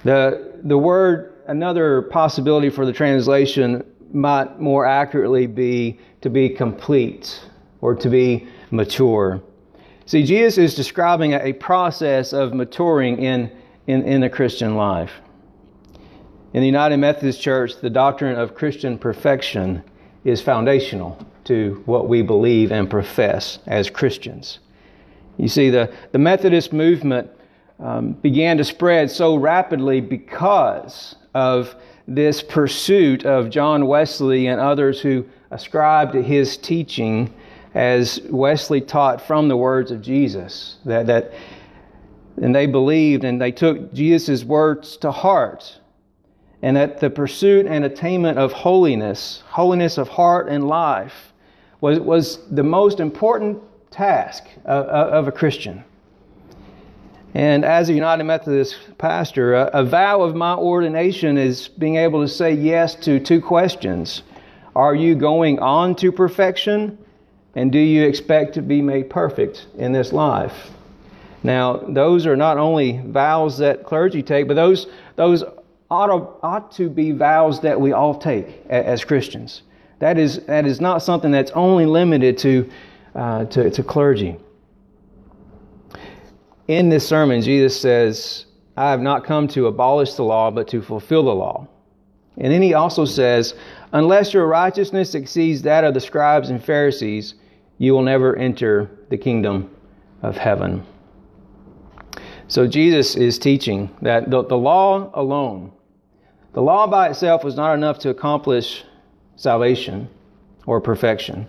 The, 0.03 0.59
the 0.63 0.77
word, 0.77 1.33
another 1.47 2.03
possibility 2.03 2.69
for 2.69 2.85
the 2.85 2.93
translation 2.93 3.85
might 4.11 4.59
more 4.59 4.85
accurately 4.85 5.47
be 5.47 5.99
to 6.21 6.29
be 6.29 6.49
complete 6.49 7.41
or 7.81 7.95
to 7.95 8.09
be 8.09 8.47
mature. 8.71 9.41
See, 10.05 10.23
Jesus 10.23 10.57
is 10.57 10.75
describing 10.75 11.33
a 11.33 11.53
process 11.53 12.33
of 12.33 12.53
maturing 12.53 13.21
in, 13.21 13.51
in, 13.87 14.03
in 14.03 14.21
the 14.21 14.29
Christian 14.29 14.75
life. 14.75 15.11
In 16.53 16.61
the 16.61 16.65
United 16.65 16.97
Methodist 16.97 17.39
Church, 17.41 17.79
the 17.79 17.91
doctrine 17.91 18.35
of 18.35 18.55
Christian 18.55 18.97
perfection 18.97 19.83
is 20.23 20.41
foundational 20.41 21.23
to 21.43 21.83
what 21.85 22.09
we 22.09 22.21
believe 22.21 22.71
and 22.71 22.89
profess 22.89 23.59
as 23.67 23.89
Christians. 23.89 24.59
You 25.37 25.47
see, 25.47 25.69
the, 25.69 25.93
the 26.11 26.17
Methodist 26.17 26.73
movement 26.73 27.29
um, 27.79 28.13
began 28.13 28.57
to 28.57 28.63
spread 28.63 29.09
so 29.09 29.35
rapidly 29.35 30.01
because 30.01 31.15
of 31.33 31.75
this 32.07 32.41
pursuit 32.41 33.25
of 33.25 33.49
John 33.49 33.85
Wesley 33.87 34.47
and 34.47 34.59
others 34.59 34.99
who 34.99 35.25
ascribed 35.51 36.13
to 36.13 36.21
his 36.21 36.57
teaching 36.57 37.33
as 37.73 38.19
Wesley 38.29 38.81
taught 38.81 39.21
from 39.21 39.47
the 39.47 39.55
words 39.55 39.91
of 39.91 40.01
Jesus. 40.01 40.77
That, 40.85 41.07
that, 41.07 41.33
and 42.41 42.53
they 42.53 42.65
believed 42.65 43.23
and 43.23 43.39
they 43.39 43.51
took 43.51 43.93
Jesus' 43.93 44.43
words 44.43 44.97
to 44.97 45.11
heart. 45.11 45.79
And 46.61 46.75
that 46.75 46.99
the 46.99 47.09
pursuit 47.09 47.67
and 47.67 47.85
attainment 47.85 48.37
of 48.37 48.51
holiness, 48.51 49.43
holiness 49.47 49.97
of 49.97 50.09
heart 50.09 50.49
and 50.49 50.67
life, 50.67 51.31
was, 51.79 51.99
was 51.99 52.39
the 52.49 52.63
most 52.63 52.99
important 52.99 53.61
task 53.91 54.43
of, 54.65 54.85
of 54.87 55.27
a 55.27 55.31
Christian. 55.31 55.85
And 57.33 57.63
as 57.63 57.89
a 57.89 57.93
United 57.93 58.23
Methodist 58.23 58.77
pastor, 58.97 59.53
a, 59.53 59.65
a, 59.73 59.83
vow 59.83 60.21
of 60.21 60.35
my 60.35 60.55
ordination 60.55 61.37
is 61.37 61.67
being 61.67 61.97
able 61.97 62.21
to 62.21 62.27
say 62.27 62.53
yes 62.53 62.95
to 62.95 63.19
two 63.19 63.39
questions 63.39 64.23
Are 64.75 64.95
you 64.95 65.15
going 65.15 65.59
on 65.59 65.95
to 65.97 66.11
perfection? 66.11 66.97
And 67.55 67.71
do 67.71 67.79
you 67.79 68.03
expect 68.03 68.53
to 68.55 68.61
be 68.61 68.81
made 68.81 69.09
perfect 69.09 69.67
in 69.77 69.91
this 69.91 70.13
life? 70.13 70.71
Now, 71.43 71.77
those 71.77 72.25
are 72.25 72.35
not 72.35 72.57
only 72.57 73.01
vows 73.05 73.57
that 73.59 73.83
clergy 73.83 74.21
take, 74.21 74.47
but 74.47 74.55
those, 74.55 74.87
those 75.15 75.43
ought, 75.89 76.07
to, 76.07 76.45
ought 76.45 76.71
to 76.73 76.89
be 76.89 77.11
vows 77.11 77.61
that 77.61 77.79
we 77.79 77.91
all 77.91 78.17
take 78.17 78.65
as 78.69 79.03
Christians. 79.03 79.63
That 79.99 80.17
is, 80.17 80.39
that 80.45 80.65
is 80.65 80.79
not 80.79 80.99
something 80.99 81.31
that's 81.31 81.51
only 81.51 81.85
limited 81.85 82.37
to, 82.39 82.69
uh, 83.15 83.45
to, 83.45 83.69
to 83.71 83.83
clergy. 83.83 84.37
In 86.69 86.89
this 86.89 87.07
sermon, 87.07 87.41
Jesus 87.41 87.81
says, 87.81 88.45
I 88.77 88.91
have 88.91 89.01
not 89.01 89.23
come 89.23 89.47
to 89.47 89.65
abolish 89.65 90.13
the 90.13 90.23
law, 90.23 90.51
but 90.51 90.67
to 90.67 90.83
fulfill 90.83 91.23
the 91.23 91.33
law. 91.33 91.67
And 92.37 92.53
then 92.53 92.61
he 92.61 92.75
also 92.75 93.05
says, 93.05 93.55
Unless 93.91 94.35
your 94.35 94.45
righteousness 94.45 95.15
exceeds 95.15 95.63
that 95.63 95.83
of 95.83 95.95
the 95.95 95.99
scribes 95.99 96.51
and 96.51 96.63
Pharisees, 96.63 97.33
you 97.79 97.93
will 97.93 98.03
never 98.03 98.35
enter 98.35 98.87
the 99.09 99.17
kingdom 99.17 99.75
of 100.21 100.37
heaven. 100.37 100.85
So 102.47 102.67
Jesus 102.67 103.15
is 103.15 103.39
teaching 103.39 103.89
that 104.03 104.29
the, 104.29 104.43
the 104.43 104.57
law 104.57 105.09
alone, 105.15 105.71
the 106.53 106.61
law 106.61 106.85
by 106.85 107.09
itself 107.09 107.43
was 107.43 107.55
not 107.55 107.73
enough 107.73 107.97
to 107.99 108.09
accomplish 108.09 108.83
salvation 109.37 110.07
or 110.67 110.79
perfection. 110.79 111.47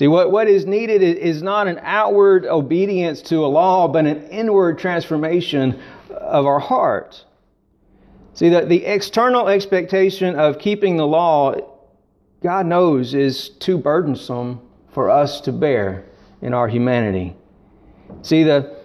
See, 0.00 0.08
what, 0.08 0.32
what 0.32 0.48
is 0.48 0.64
needed 0.64 1.02
is 1.02 1.42
not 1.42 1.68
an 1.68 1.78
outward 1.82 2.46
obedience 2.46 3.20
to 3.20 3.44
a 3.44 3.48
law, 3.48 3.86
but 3.86 4.06
an 4.06 4.28
inward 4.28 4.78
transformation 4.78 5.78
of 6.08 6.46
our 6.46 6.58
heart. 6.58 7.22
See, 8.32 8.48
that 8.48 8.70
the 8.70 8.86
external 8.86 9.48
expectation 9.48 10.36
of 10.36 10.58
keeping 10.58 10.96
the 10.96 11.06
law, 11.06 11.54
God 12.42 12.64
knows, 12.64 13.12
is 13.12 13.50
too 13.50 13.76
burdensome 13.76 14.62
for 14.90 15.10
us 15.10 15.38
to 15.42 15.52
bear 15.52 16.06
in 16.40 16.54
our 16.54 16.66
humanity. 16.66 17.36
See, 18.22 18.42
the, 18.42 18.78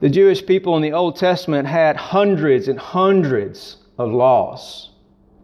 the 0.00 0.10
Jewish 0.10 0.44
people 0.44 0.74
in 0.74 0.82
the 0.82 0.92
Old 0.92 1.14
Testament 1.14 1.68
had 1.68 1.96
hundreds 1.96 2.66
and 2.66 2.80
hundreds 2.80 3.76
of 3.96 4.10
laws 4.10 4.90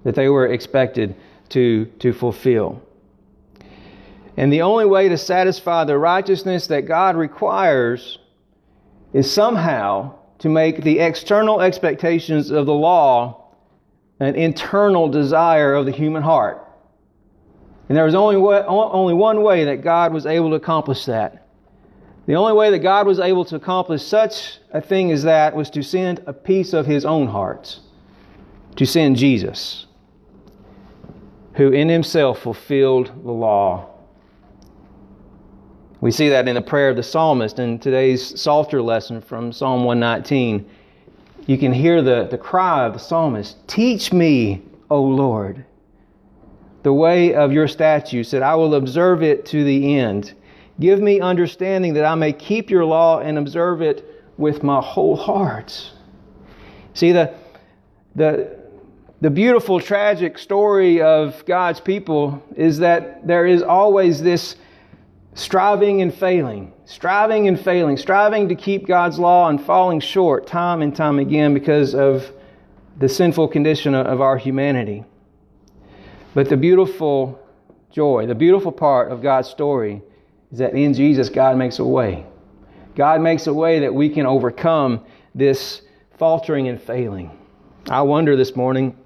that 0.03 0.17
they 0.17 0.29
were 0.29 0.49
expected 0.49 1.15
to, 1.51 1.85
to 2.01 2.13
fulfill. 2.13 2.83
And 4.39 4.53
the 4.53 4.63
only 4.63 4.85
way 4.85 5.09
to 5.09 5.19
satisfy 5.19 5.83
the 5.83 5.99
righteousness 5.99 6.69
that 6.69 6.83
God 6.83 7.17
requires 7.17 8.21
is 9.13 9.29
somehow 9.29 10.15
to 10.39 10.49
make 10.49 10.85
the 10.85 11.01
external 11.01 11.61
expectations 11.61 12.53
of 12.53 12.65
the 12.65 12.73
law 12.73 13.49
an 14.21 14.37
internal 14.37 15.09
desire 15.09 15.75
of 15.75 15.87
the 15.87 15.91
human 15.91 16.23
heart. 16.23 16.65
And 17.89 17.97
there 17.97 18.05
was 18.05 18.15
only, 18.15 18.37
way, 18.37 18.63
only 18.65 19.13
one 19.13 19.43
way 19.43 19.65
that 19.65 19.83
God 19.83 20.13
was 20.13 20.25
able 20.25 20.51
to 20.51 20.55
accomplish 20.57 21.07
that. 21.07 21.49
The 22.27 22.35
only 22.35 22.53
way 22.53 22.71
that 22.71 22.79
God 22.79 23.09
was 23.09 23.19
able 23.19 23.45
to 23.47 23.57
accomplish 23.57 24.05
such 24.05 24.61
a 24.71 24.81
thing 24.81 25.11
as 25.11 25.25
that 25.25 25.57
was 25.57 25.69
to 25.71 25.83
send 25.83 26.23
a 26.29 26.33
piece 26.33 26.75
of 26.75 26.87
His 26.87 27.05
own 27.05 27.27
heart, 27.27 27.81
to 28.77 28.87
send 28.87 29.17
Jesus, 29.17 29.87
who 31.55 31.73
in 31.73 31.89
Himself 31.89 32.39
fulfilled 32.39 33.25
the 33.25 33.33
law 33.33 33.98
we 36.01 36.13
see 36.13 36.29
that 36.29 36.47
in 36.47 36.55
the 36.55 36.63
prayer 36.63 36.91
of 36.91 36.97
the 36.97 37.03
psalmist 37.03 37.59
in 37.59 37.79
today's 37.79 38.41
Psalter 38.41 38.81
lesson 38.81 39.21
from 39.21 39.51
Psalm 39.53 39.85
119. 39.85 40.65
You 41.47 41.59
can 41.59 41.73
hear 41.73 42.03
the, 42.03 42.29
the 42.31 42.39
cry 42.39 42.85
of 42.85 42.93
the 42.93 42.99
psalmist 43.01 43.57
Teach 43.67 44.13
me, 44.13 44.63
O 44.91 45.03
Lord, 45.03 45.65
the 46.85 46.93
way 46.93 47.35
of 47.35 47.53
your 47.53 47.67
statutes, 47.67 48.31
that 48.31 48.45
I 48.45 48.55
will 48.55 48.77
observe 48.77 49.25
it 49.25 49.45
to 49.47 49.65
the 49.65 49.99
end. 49.99 50.35
Give 50.79 51.01
me 51.01 51.21
understanding 51.21 51.95
that 51.95 52.05
I 52.05 52.15
may 52.15 52.33
keep 52.33 52.71
your 52.71 52.85
law 52.85 53.19
and 53.19 53.37
observe 53.37 53.83
it 53.83 54.23
with 54.37 54.63
my 54.63 54.81
whole 54.81 55.17
heart. 55.17 55.91
See, 56.95 57.11
the, 57.11 57.35
the, 58.15 58.57
the 59.21 59.31
beautiful, 59.31 59.81
tragic 59.81 60.39
story 60.39 61.03
of 61.03 61.45
God's 61.45 61.81
people 61.81 62.41
is 62.55 62.79
that 62.79 63.27
there 63.27 63.47
is 63.47 63.63
always 63.63 64.23
this 64.23 64.55
striving 65.39 66.03
and 66.03 66.13
failing, 66.13 66.73
striving 66.85 67.47
and 67.47 67.61
failing, 67.61 67.97
striving 67.97 68.49
to 68.49 68.57
keep 68.57 68.87
God's 68.87 69.21
law 69.21 69.49
and 69.49 69.65
falling 69.65 70.01
short 70.01 70.49
time 70.49 70.83
and 70.83 70.95
time 70.95 71.21
again 71.21 71.55
because 71.55 71.95
of 71.95 72.33
the 72.99 73.09
sinful 73.09 73.47
condition 73.47 73.95
of 73.95 74.21
our 74.21 74.37
humanity. 74.37 75.05
But 76.35 76.49
the 76.49 76.57
beautiful 76.57 77.41
joy, 77.93 78.27
the 78.27 78.35
beautiful 78.35 78.73
part 78.73 79.13
of 79.13 79.23
God's 79.23 79.49
story 79.49 80.03
is 80.51 80.59
that 80.59 80.75
in 80.75 80.93
Jesus, 80.93 81.29
God 81.29 81.57
makes 81.57 81.79
a 81.79 81.85
way. 81.85 82.27
God 82.97 83.21
makes 83.21 83.47
a 83.47 83.55
way 83.55 83.79
that 83.79 83.95
we 83.95 84.09
can 84.09 84.27
overcome 84.27 85.05
this 85.37 85.83
faltering 86.19 86.67
and 86.67 86.83
failing. 86.83 87.31
I 87.89 88.03
wonder 88.03 88.35
this 88.35 88.57
morning 88.57 88.97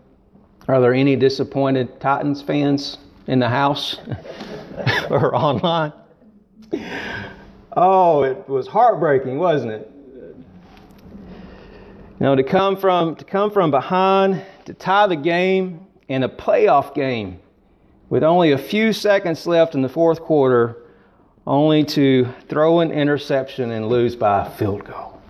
are 0.67 0.81
there 0.81 0.95
any 0.95 1.17
disappointed 1.17 2.01
Titans 2.01 2.41
fans 2.41 2.97
in 3.27 3.39
the 3.39 3.49
house 3.49 3.99
or 5.11 5.35
online? 5.35 5.93
oh, 7.77 8.23
it 8.23 8.49
was 8.49 8.67
heartbreaking, 8.67 9.39
wasn't 9.39 9.73
it? 9.73 9.91
You 12.19 12.27
know, 12.29 12.37
to 12.37 12.43
come 12.43 12.77
from 12.77 13.17
to 13.17 13.25
come 13.25 13.51
from 13.51 13.71
behind, 13.71 14.45
to 14.67 14.75
tie 14.75 15.07
the 15.07 15.17
game 15.17 15.87
in 16.09 16.23
a 16.23 16.29
playoff 16.29 16.95
game 16.95 17.41
with 18.09 18.23
only 18.23 18.53
a 18.53 18.59
few 18.59 18.93
seconds 18.93 19.47
left 19.47 19.75
in 19.75 19.83
the 19.83 19.89
fourth 19.89 20.21
quarter, 20.21 20.77
only 21.47 21.83
to 21.85 22.29
throw 22.49 22.81
an 22.81 22.91
interception 22.91 23.71
and 23.71 23.89
lose 23.89 24.15
by 24.15 24.47
a 24.47 24.51
field 24.51 24.85
goal. 24.85 25.21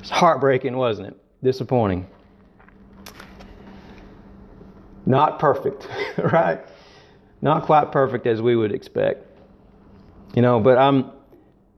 It's 0.00 0.10
heartbreaking, 0.10 0.76
wasn't 0.76 1.08
it? 1.08 1.16
Disappointing. 1.42 2.06
Not 5.04 5.38
perfect, 5.38 5.86
right? 6.18 6.60
Not 7.42 7.64
quite 7.64 7.92
perfect 7.92 8.26
as 8.26 8.42
we 8.42 8.56
would 8.56 8.72
expect. 8.72 9.25
You 10.36 10.42
know, 10.42 10.60
but 10.60 10.76
I'm 10.76 11.12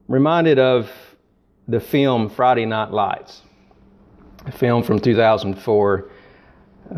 reminded 0.09 0.59
of 0.59 0.91
the 1.69 1.79
film 1.79 2.29
Friday 2.29 2.65
Night 2.65 2.91
Lights, 2.91 3.41
a 4.45 4.51
film 4.51 4.83
from 4.83 4.99
2004 4.99 6.11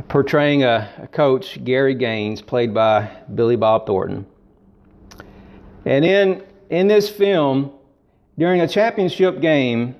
portraying 0.08 0.64
a, 0.64 0.90
a, 1.04 1.08
coach, 1.08 1.64
Gary 1.64 1.94
Gaines, 1.94 2.42
played 2.42 2.74
by 2.74 3.12
Billy 3.36 3.58
Bob 3.58 3.86
Thornton. 3.86 4.26
And 5.86 6.04
in, 6.04 6.44
in 6.72 6.88
this 6.88 7.08
film, 7.08 7.74
during 8.40 8.62
a 8.62 8.68
championship 8.68 9.40
game, 9.40 9.96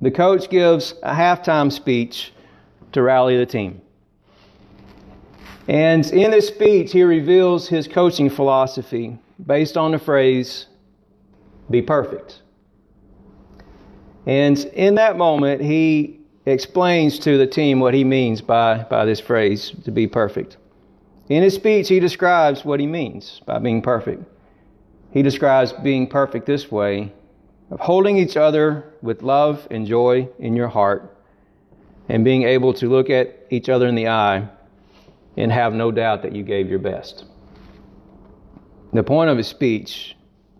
the 0.00 0.12
coach 0.12 0.48
gives 0.48 0.94
a 1.02 1.12
halftime 1.12 1.72
speech 1.72 2.32
to 2.92 3.02
rally 3.02 3.36
the 3.36 3.46
team. 3.46 3.80
And 5.66 6.06
in 6.12 6.30
this 6.30 6.46
speech, 6.46 6.92
he 6.92 7.02
reveals 7.02 7.66
his 7.66 7.88
coaching 7.88 8.30
philosophy 8.30 9.18
based 9.44 9.76
on 9.76 9.90
the 9.90 9.98
phrase, 9.98 10.66
be 11.70 11.82
perfect. 11.82 12.42
And 14.26 14.58
in 14.74 14.96
that 14.96 15.16
moment, 15.16 15.62
he 15.62 16.20
explains 16.46 17.18
to 17.20 17.38
the 17.38 17.46
team 17.46 17.80
what 17.80 17.94
he 17.94 18.04
means 18.04 18.40
by, 18.40 18.84
by 18.84 19.04
this 19.04 19.20
phrase, 19.20 19.72
to 19.84 19.90
be 19.90 20.06
perfect. 20.06 20.56
In 21.28 21.42
his 21.42 21.54
speech, 21.54 21.88
he 21.88 22.00
describes 22.00 22.64
what 22.64 22.78
he 22.78 22.86
means 22.86 23.40
by 23.46 23.58
being 23.58 23.82
perfect. 23.82 24.24
He 25.12 25.22
describes 25.22 25.72
being 25.72 26.06
perfect 26.06 26.46
this 26.46 26.70
way 26.70 27.12
of 27.70 27.80
holding 27.80 28.16
each 28.16 28.36
other 28.36 28.92
with 29.02 29.22
love 29.22 29.66
and 29.70 29.86
joy 29.86 30.28
in 30.38 30.54
your 30.54 30.68
heart 30.68 31.16
and 32.08 32.24
being 32.24 32.44
able 32.44 32.72
to 32.74 32.88
look 32.88 33.10
at 33.10 33.46
each 33.50 33.68
other 33.68 33.88
in 33.88 33.94
the 33.94 34.08
eye 34.08 34.48
and 35.36 35.50
have 35.50 35.74
no 35.74 35.90
doubt 35.90 36.22
that 36.22 36.32
you 36.32 36.42
gave 36.42 36.68
your 36.68 36.78
best. 36.78 37.24
The 38.92 39.02
point 39.02 39.30
of 39.30 39.36
his 39.36 39.48
speech 39.48 40.15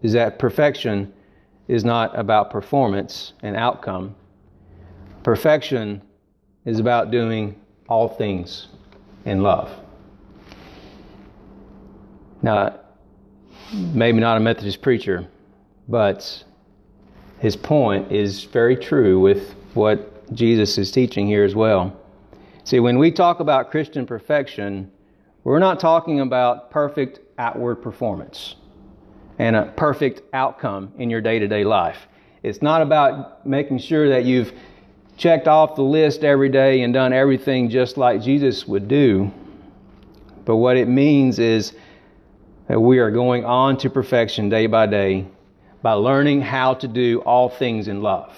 is 0.07 0.13
that 0.13 0.39
perfection 0.39 1.13
is 1.67 1.85
not 1.85 2.17
about 2.17 2.49
performance 2.49 3.33
and 3.43 3.57
outcome. 3.57 4.15
Perfection 5.25 6.01
is 6.65 6.79
about 6.79 7.11
doing 7.11 7.61
all 7.89 8.09
things 8.09 8.69
in 9.25 9.43
love. 9.43 9.69
Now, 12.41 12.79
maybe 13.73 14.21
not 14.21 14.37
a 14.37 14.41
Methodist 14.41 14.81
preacher, 14.81 15.27
but 15.89 16.45
his 17.41 17.57
point 17.57 18.13
is 18.13 18.45
very 18.45 18.77
true 18.77 19.19
with 19.19 19.57
what 19.75 20.33
Jesus 20.37 20.79
is 20.79 20.93
teaching 20.93 21.27
here 21.27 21.43
as 21.43 21.57
well. 21.57 22.01
See, 22.63 22.79
when 22.79 22.97
we 23.01 23.11
talk 23.11 23.41
about 23.41 23.73
Christian 23.73 24.07
perfection, 24.07 24.89
we're 25.43 25.59
not 25.59 25.81
talking 25.81 26.21
about 26.21 26.71
perfect 26.71 27.19
outward 27.39 27.83
performance 27.83 28.55
and 29.39 29.57
a 29.57 29.73
perfect 29.77 30.23
outcome 30.33 30.93
in 30.99 31.11
your 31.11 31.21
day 31.21 31.39
to 31.39 31.49
day 31.49 31.65
life. 31.65 31.99
It's 32.43 32.63
not 32.63 32.83
about 32.83 33.47
making 33.47 33.79
sure 33.79 34.09
that 34.11 34.25
you've 34.25 34.53
checked 35.17 35.49
off 35.49 35.75
the 35.75 35.83
list 35.83 36.25
every 36.25 36.49
day 36.49 36.83
and 36.83 36.93
done 36.93 37.13
everything 37.13 37.71
just 37.71 37.97
like 37.97 38.23
Jesus 38.23 38.67
would 38.67 38.89
do. 38.89 39.33
But 40.45 40.57
what 40.57 40.77
it 40.77 40.87
means 40.87 41.39
is 41.39 41.73
that 42.69 42.81
we 42.81 42.99
are 42.99 43.11
going 43.11 43.45
on 43.45 43.77
to 43.79 43.91
perfection 43.91 44.49
day 44.49 44.67
by 44.67 44.87
day 44.87 45.27
by 45.83 45.93
learning 45.93 46.41
how 46.41 46.75
to 46.75 46.89
do 46.89 47.21
all 47.21 47.49
things 47.49 47.89
in 47.89 48.03
love. 48.03 48.35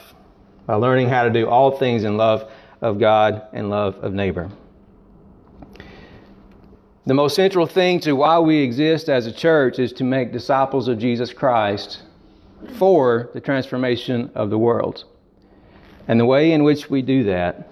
By 0.66 0.74
learning 0.74 1.08
how 1.08 1.24
to 1.24 1.30
do 1.30 1.48
all 1.48 1.70
things 1.70 2.04
in 2.04 2.16
love 2.16 2.50
of 2.80 2.98
God 2.98 3.42
and 3.52 3.70
love 3.70 3.96
of 4.02 4.12
neighbor. 4.12 4.50
The 7.08 7.14
most 7.14 7.36
central 7.36 7.64
thing 7.64 8.00
to 8.00 8.12
why 8.12 8.38
we 8.38 8.58
exist 8.58 9.08
as 9.08 9.26
a 9.26 9.32
church 9.32 9.78
is 9.78 9.94
to 9.94 10.04
make 10.04 10.30
disciples 10.30 10.88
of 10.88 10.98
Jesus 10.98 11.32
Christ 11.32 12.02
for 12.74 13.30
the 13.32 13.40
transformation 13.40 14.30
of 14.34 14.50
the 14.50 14.58
world. 14.58 15.06
And 16.06 16.20
the 16.20 16.26
way 16.26 16.52
in 16.52 16.64
which 16.64 16.90
we 16.90 17.00
do 17.00 17.24
that 17.24 17.70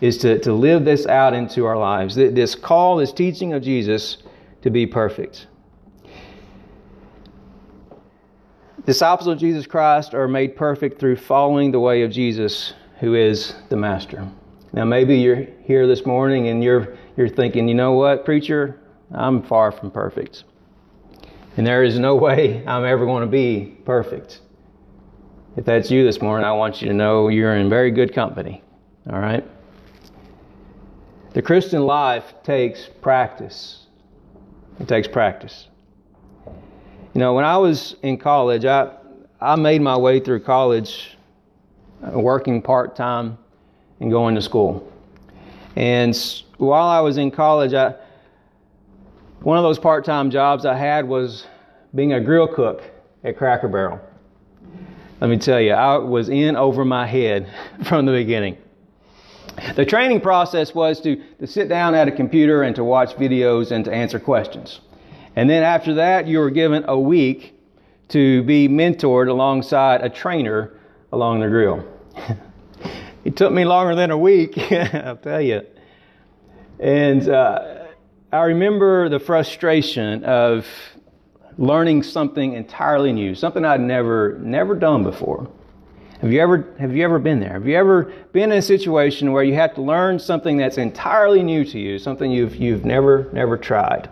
is 0.00 0.16
to, 0.18 0.38
to 0.38 0.54
live 0.54 0.86
this 0.86 1.04
out 1.04 1.34
into 1.34 1.66
our 1.66 1.76
lives. 1.76 2.14
This 2.14 2.54
call, 2.54 2.96
this 2.96 3.12
teaching 3.12 3.52
of 3.52 3.62
Jesus 3.62 4.22
to 4.62 4.70
be 4.70 4.86
perfect. 4.86 5.48
Disciples 8.86 9.26
of 9.26 9.38
Jesus 9.38 9.66
Christ 9.66 10.14
are 10.14 10.28
made 10.28 10.56
perfect 10.56 10.98
through 10.98 11.16
following 11.16 11.72
the 11.72 11.80
way 11.80 12.00
of 12.04 12.10
Jesus, 12.10 12.72
who 13.00 13.16
is 13.16 13.54
the 13.68 13.76
Master. 13.76 14.26
Now, 14.72 14.86
maybe 14.86 15.18
you're 15.18 15.46
here 15.64 15.86
this 15.86 16.06
morning 16.06 16.48
and 16.48 16.64
you're, 16.64 16.96
you're 17.16 17.28
thinking, 17.28 17.68
you 17.68 17.74
know 17.74 17.92
what, 17.92 18.24
preacher, 18.24 18.80
I'm 19.10 19.42
far 19.42 19.72
from 19.72 19.90
perfect. 19.90 20.44
And 21.56 21.66
there 21.66 21.82
is 21.82 21.98
no 21.98 22.16
way 22.16 22.64
I'm 22.66 22.84
ever 22.84 23.06
going 23.06 23.22
to 23.22 23.30
be 23.30 23.76
perfect. 23.84 24.40
If 25.56 25.64
that's 25.64 25.90
you 25.90 26.04
this 26.04 26.20
morning, 26.20 26.44
I 26.44 26.52
want 26.52 26.82
you 26.82 26.88
to 26.88 26.94
know 26.94 27.28
you're 27.28 27.56
in 27.56 27.70
very 27.70 27.90
good 27.90 28.14
company. 28.14 28.62
All 29.10 29.18
right? 29.18 29.44
The 31.32 31.40
Christian 31.40 31.82
life 31.82 32.34
takes 32.42 32.88
practice. 33.00 33.86
It 34.80 34.88
takes 34.88 35.08
practice. 35.08 35.68
You 37.14 37.20
know, 37.20 37.32
when 37.32 37.46
I 37.46 37.56
was 37.56 37.96
in 38.02 38.18
college, 38.18 38.66
I, 38.66 38.94
I 39.40 39.56
made 39.56 39.80
my 39.80 39.96
way 39.96 40.20
through 40.20 40.40
college 40.40 41.16
uh, 42.06 42.18
working 42.18 42.60
part 42.60 42.94
time 42.94 43.38
and 44.00 44.10
going 44.10 44.34
to 44.34 44.42
school. 44.42 44.92
And 45.76 46.14
while 46.58 46.88
I 46.88 47.00
was 47.00 47.16
in 47.16 47.30
college, 47.30 47.74
I, 47.74 47.94
one 49.40 49.58
of 49.58 49.62
those 49.62 49.78
part 49.78 50.04
time 50.04 50.30
jobs 50.30 50.64
I 50.64 50.76
had 50.76 51.08
was 51.08 51.46
being 51.94 52.12
a 52.12 52.20
grill 52.20 52.48
cook 52.48 52.82
at 53.24 53.36
Cracker 53.36 53.68
Barrel. 53.68 54.00
Let 55.20 55.30
me 55.30 55.38
tell 55.38 55.60
you, 55.60 55.72
I 55.72 55.96
was 55.96 56.28
in 56.28 56.56
over 56.56 56.84
my 56.84 57.06
head 57.06 57.50
from 57.84 58.06
the 58.06 58.12
beginning. 58.12 58.58
The 59.74 59.86
training 59.86 60.20
process 60.20 60.74
was 60.74 61.00
to, 61.00 61.16
to 61.38 61.46
sit 61.46 61.68
down 61.68 61.94
at 61.94 62.08
a 62.08 62.12
computer 62.12 62.62
and 62.62 62.76
to 62.76 62.84
watch 62.84 63.14
videos 63.16 63.70
and 63.70 63.84
to 63.86 63.92
answer 63.92 64.20
questions. 64.20 64.80
And 65.34 65.48
then 65.48 65.62
after 65.62 65.94
that, 65.94 66.26
you 66.26 66.38
were 66.38 66.50
given 66.50 66.84
a 66.88 66.98
week 66.98 67.54
to 68.08 68.42
be 68.42 68.68
mentored 68.68 69.28
alongside 69.28 70.02
a 70.02 70.10
trainer 70.10 70.78
along 71.12 71.40
the 71.40 71.48
grill. 71.48 71.84
it 73.24 73.36
took 73.36 73.52
me 73.52 73.64
longer 73.64 73.94
than 73.94 74.10
a 74.10 74.18
week, 74.18 74.58
I'll 74.72 75.16
tell 75.16 75.40
you. 75.40 75.62
And 76.78 77.28
uh, 77.28 77.86
I 78.32 78.42
remember 78.44 79.08
the 79.08 79.18
frustration 79.18 80.24
of 80.24 80.66
learning 81.58 82.02
something 82.02 82.52
entirely 82.52 83.12
new, 83.12 83.34
something 83.34 83.64
I'd 83.64 83.80
never 83.80 84.38
never 84.40 84.74
done 84.74 85.02
before. 85.02 85.48
Have 86.20 86.32
you 86.32 86.40
ever 86.40 86.74
have 86.78 86.94
you 86.94 87.04
ever 87.04 87.18
been 87.18 87.40
there? 87.40 87.54
Have 87.54 87.66
you 87.66 87.76
ever 87.76 88.12
been 88.32 88.52
in 88.52 88.58
a 88.58 88.62
situation 88.62 89.32
where 89.32 89.42
you 89.42 89.54
have 89.54 89.74
to 89.74 89.82
learn 89.82 90.18
something 90.18 90.56
that's 90.56 90.78
entirely 90.78 91.42
new 91.42 91.64
to 91.64 91.78
you, 91.78 91.98
something 91.98 92.30
you've 92.30 92.56
you've 92.56 92.84
never 92.84 93.28
never 93.32 93.56
tried? 93.56 94.10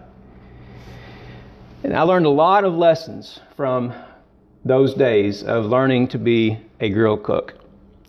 And 1.83 1.95
I 1.95 2.03
learned 2.03 2.25
a 2.25 2.31
lot 2.31 2.65
of 2.65 2.75
lessons 2.75 3.41
from 3.57 3.93
those 4.65 4.95
days 4.95 5.43
of 5.43 5.67
learning 5.67 6.09
to 6.09 6.19
be 6.19 6.59
a 6.81 6.89
grill 6.89 7.19
cook. 7.19 7.55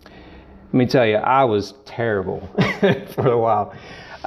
Let 0.04 0.74
me 0.74 0.86
tell 0.86 1.06
you, 1.06 1.16
I 1.16 1.44
was 1.44 1.74
terrible 1.84 2.40
for 3.10 3.28
a 3.28 3.38
while. 3.38 3.74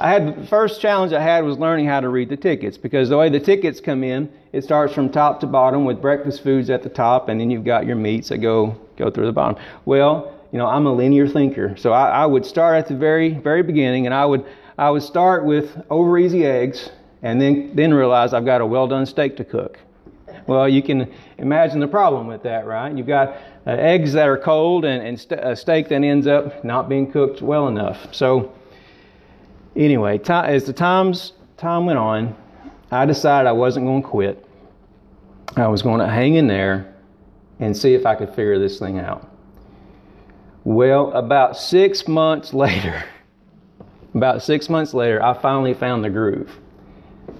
I 0.00 0.08
had 0.08 0.42
the 0.42 0.46
first 0.46 0.80
challenge 0.80 1.12
I 1.12 1.20
had 1.20 1.44
was 1.44 1.58
learning 1.58 1.86
how 1.86 2.00
to 2.00 2.08
read 2.08 2.30
the 2.30 2.36
tickets 2.36 2.78
because 2.78 3.10
the 3.10 3.18
way 3.18 3.28
the 3.28 3.38
tickets 3.38 3.80
come 3.80 4.02
in, 4.02 4.32
it 4.52 4.64
starts 4.64 4.94
from 4.94 5.10
top 5.10 5.40
to 5.40 5.46
bottom 5.46 5.84
with 5.84 6.00
breakfast 6.00 6.42
foods 6.42 6.70
at 6.70 6.82
the 6.82 6.88
top, 6.88 7.28
and 7.28 7.38
then 7.38 7.50
you've 7.50 7.64
got 7.64 7.84
your 7.84 7.96
meats 7.96 8.30
that 8.30 8.38
go 8.38 8.74
go 8.96 9.10
through 9.10 9.26
the 9.26 9.32
bottom. 9.32 9.62
Well, 9.84 10.34
you 10.52 10.58
know, 10.58 10.66
I'm 10.66 10.86
a 10.86 10.92
linear 10.92 11.28
thinker, 11.28 11.76
so 11.76 11.92
I, 11.92 12.22
I 12.22 12.26
would 12.26 12.46
start 12.46 12.78
at 12.78 12.88
the 12.88 12.96
very 12.96 13.34
very 13.34 13.62
beginning, 13.62 14.06
and 14.06 14.14
I 14.14 14.24
would 14.24 14.46
I 14.78 14.88
would 14.88 15.02
start 15.02 15.44
with 15.44 15.76
over 15.90 16.16
easy 16.16 16.46
eggs, 16.46 16.88
and 17.22 17.38
then 17.38 17.72
then 17.74 17.92
realize 17.92 18.32
I've 18.32 18.46
got 18.46 18.62
a 18.62 18.66
well 18.66 18.86
done 18.86 19.04
steak 19.04 19.36
to 19.36 19.44
cook. 19.44 19.78
Well, 20.46 20.66
you 20.66 20.82
can 20.82 21.12
imagine 21.36 21.78
the 21.78 21.88
problem 21.88 22.26
with 22.26 22.42
that, 22.44 22.64
right? 22.64 22.96
You've 22.96 23.06
got 23.06 23.36
uh, 23.66 23.72
eggs 23.72 24.14
that 24.14 24.26
are 24.26 24.38
cold 24.38 24.86
and, 24.86 25.06
and 25.06 25.20
st- 25.20 25.40
a 25.40 25.54
steak 25.54 25.88
that 25.90 26.02
ends 26.02 26.26
up 26.26 26.64
not 26.64 26.88
being 26.88 27.12
cooked 27.12 27.42
well 27.42 27.68
enough. 27.68 28.08
So 28.12 28.52
Anyway, 29.76 30.20
as 30.28 30.64
the 30.64 30.72
times 30.72 31.32
time 31.56 31.86
went 31.86 31.98
on, 31.98 32.36
I 32.90 33.06
decided 33.06 33.48
I 33.48 33.52
wasn't 33.52 33.86
going 33.86 34.02
to 34.02 34.08
quit. 34.08 34.46
I 35.56 35.68
was 35.68 35.82
going 35.82 36.00
to 36.00 36.08
hang 36.08 36.34
in 36.34 36.46
there 36.46 36.94
and 37.60 37.76
see 37.76 37.94
if 37.94 38.06
I 38.06 38.14
could 38.14 38.30
figure 38.30 38.58
this 38.58 38.78
thing 38.78 38.98
out. 38.98 39.30
Well, 40.64 41.12
about 41.12 41.56
six 41.56 42.08
months 42.08 42.52
later, 42.54 43.04
about 44.14 44.42
six 44.42 44.68
months 44.68 44.92
later, 44.92 45.22
I 45.22 45.34
finally 45.34 45.74
found 45.74 46.04
the 46.04 46.10
groove. 46.10 46.50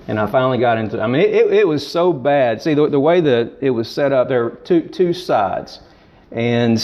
And 0.06 0.18
I 0.18 0.26
finally 0.26 0.58
got 0.58 0.78
into 0.78 1.00
I 1.00 1.06
mean, 1.06 1.22
it, 1.22 1.52
it 1.52 1.68
was 1.68 1.86
so 1.86 2.12
bad. 2.12 2.62
See, 2.62 2.74
the, 2.74 2.88
the 2.88 3.00
way 3.00 3.20
that 3.20 3.58
it 3.60 3.70
was 3.70 3.88
set 3.88 4.12
up, 4.12 4.28
there 4.28 4.44
were 4.44 4.50
two, 4.50 4.82
two 4.82 5.12
sides. 5.12 5.80
And 6.32 6.80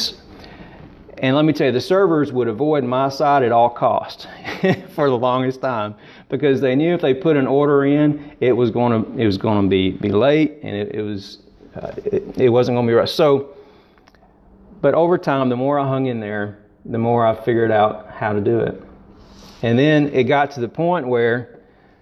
and 1.19 1.35
let 1.35 1.45
me 1.45 1.53
tell 1.53 1.67
you, 1.67 1.73
the 1.73 1.81
servers 1.81 2.33
would 2.33 2.49
avoid 2.49 2.85
my 2.85 3.09
side 3.09 3.43
at 3.43 3.53
all 3.53 3.71
costs 3.71 4.27
for 4.91 5.09
the 5.09 5.17
longest 5.17 5.61
time 5.61 5.95
because 6.29 6.61
they 6.61 6.75
knew 6.75 6.95
if 6.95 7.01
they 7.01 7.15
put 7.15 7.37
an 7.37 7.47
order 7.47 7.85
in, 7.85 8.37
it 8.41 8.53
was 8.53 8.71
going 8.71 9.05
to 9.05 9.21
it 9.21 9.27
was 9.27 9.39
going 9.39 9.63
to 9.63 9.69
be 9.69 9.93
be 9.93 10.11
late 10.11 10.59
and 10.63 10.77
it, 10.77 10.95
it 10.95 11.03
was 11.03 11.39
uh, 11.75 11.93
it, 12.05 12.39
it 12.39 12.49
wasn't 12.49 12.75
going 12.75 12.87
to 12.87 12.91
be 12.91 12.95
right. 12.95 13.09
So, 13.09 13.55
but 14.81 14.95
over 14.95 15.19
time, 15.19 15.49
the 15.49 15.57
more 15.57 15.79
I 15.79 15.87
hung 15.87 16.07
in 16.07 16.21
there, 16.21 16.59
the 16.85 16.99
more 16.99 17.27
I 17.27 17.35
figured 17.35 17.71
out 17.71 18.11
how 18.11 18.33
to 18.33 18.41
do 18.41 18.61
it. 18.61 18.83
And 19.63 19.79
then 19.79 20.09
it 20.09 20.25
got 20.25 20.51
to 20.53 20.61
the 20.61 20.69
point 20.69 21.07
where 21.07 21.61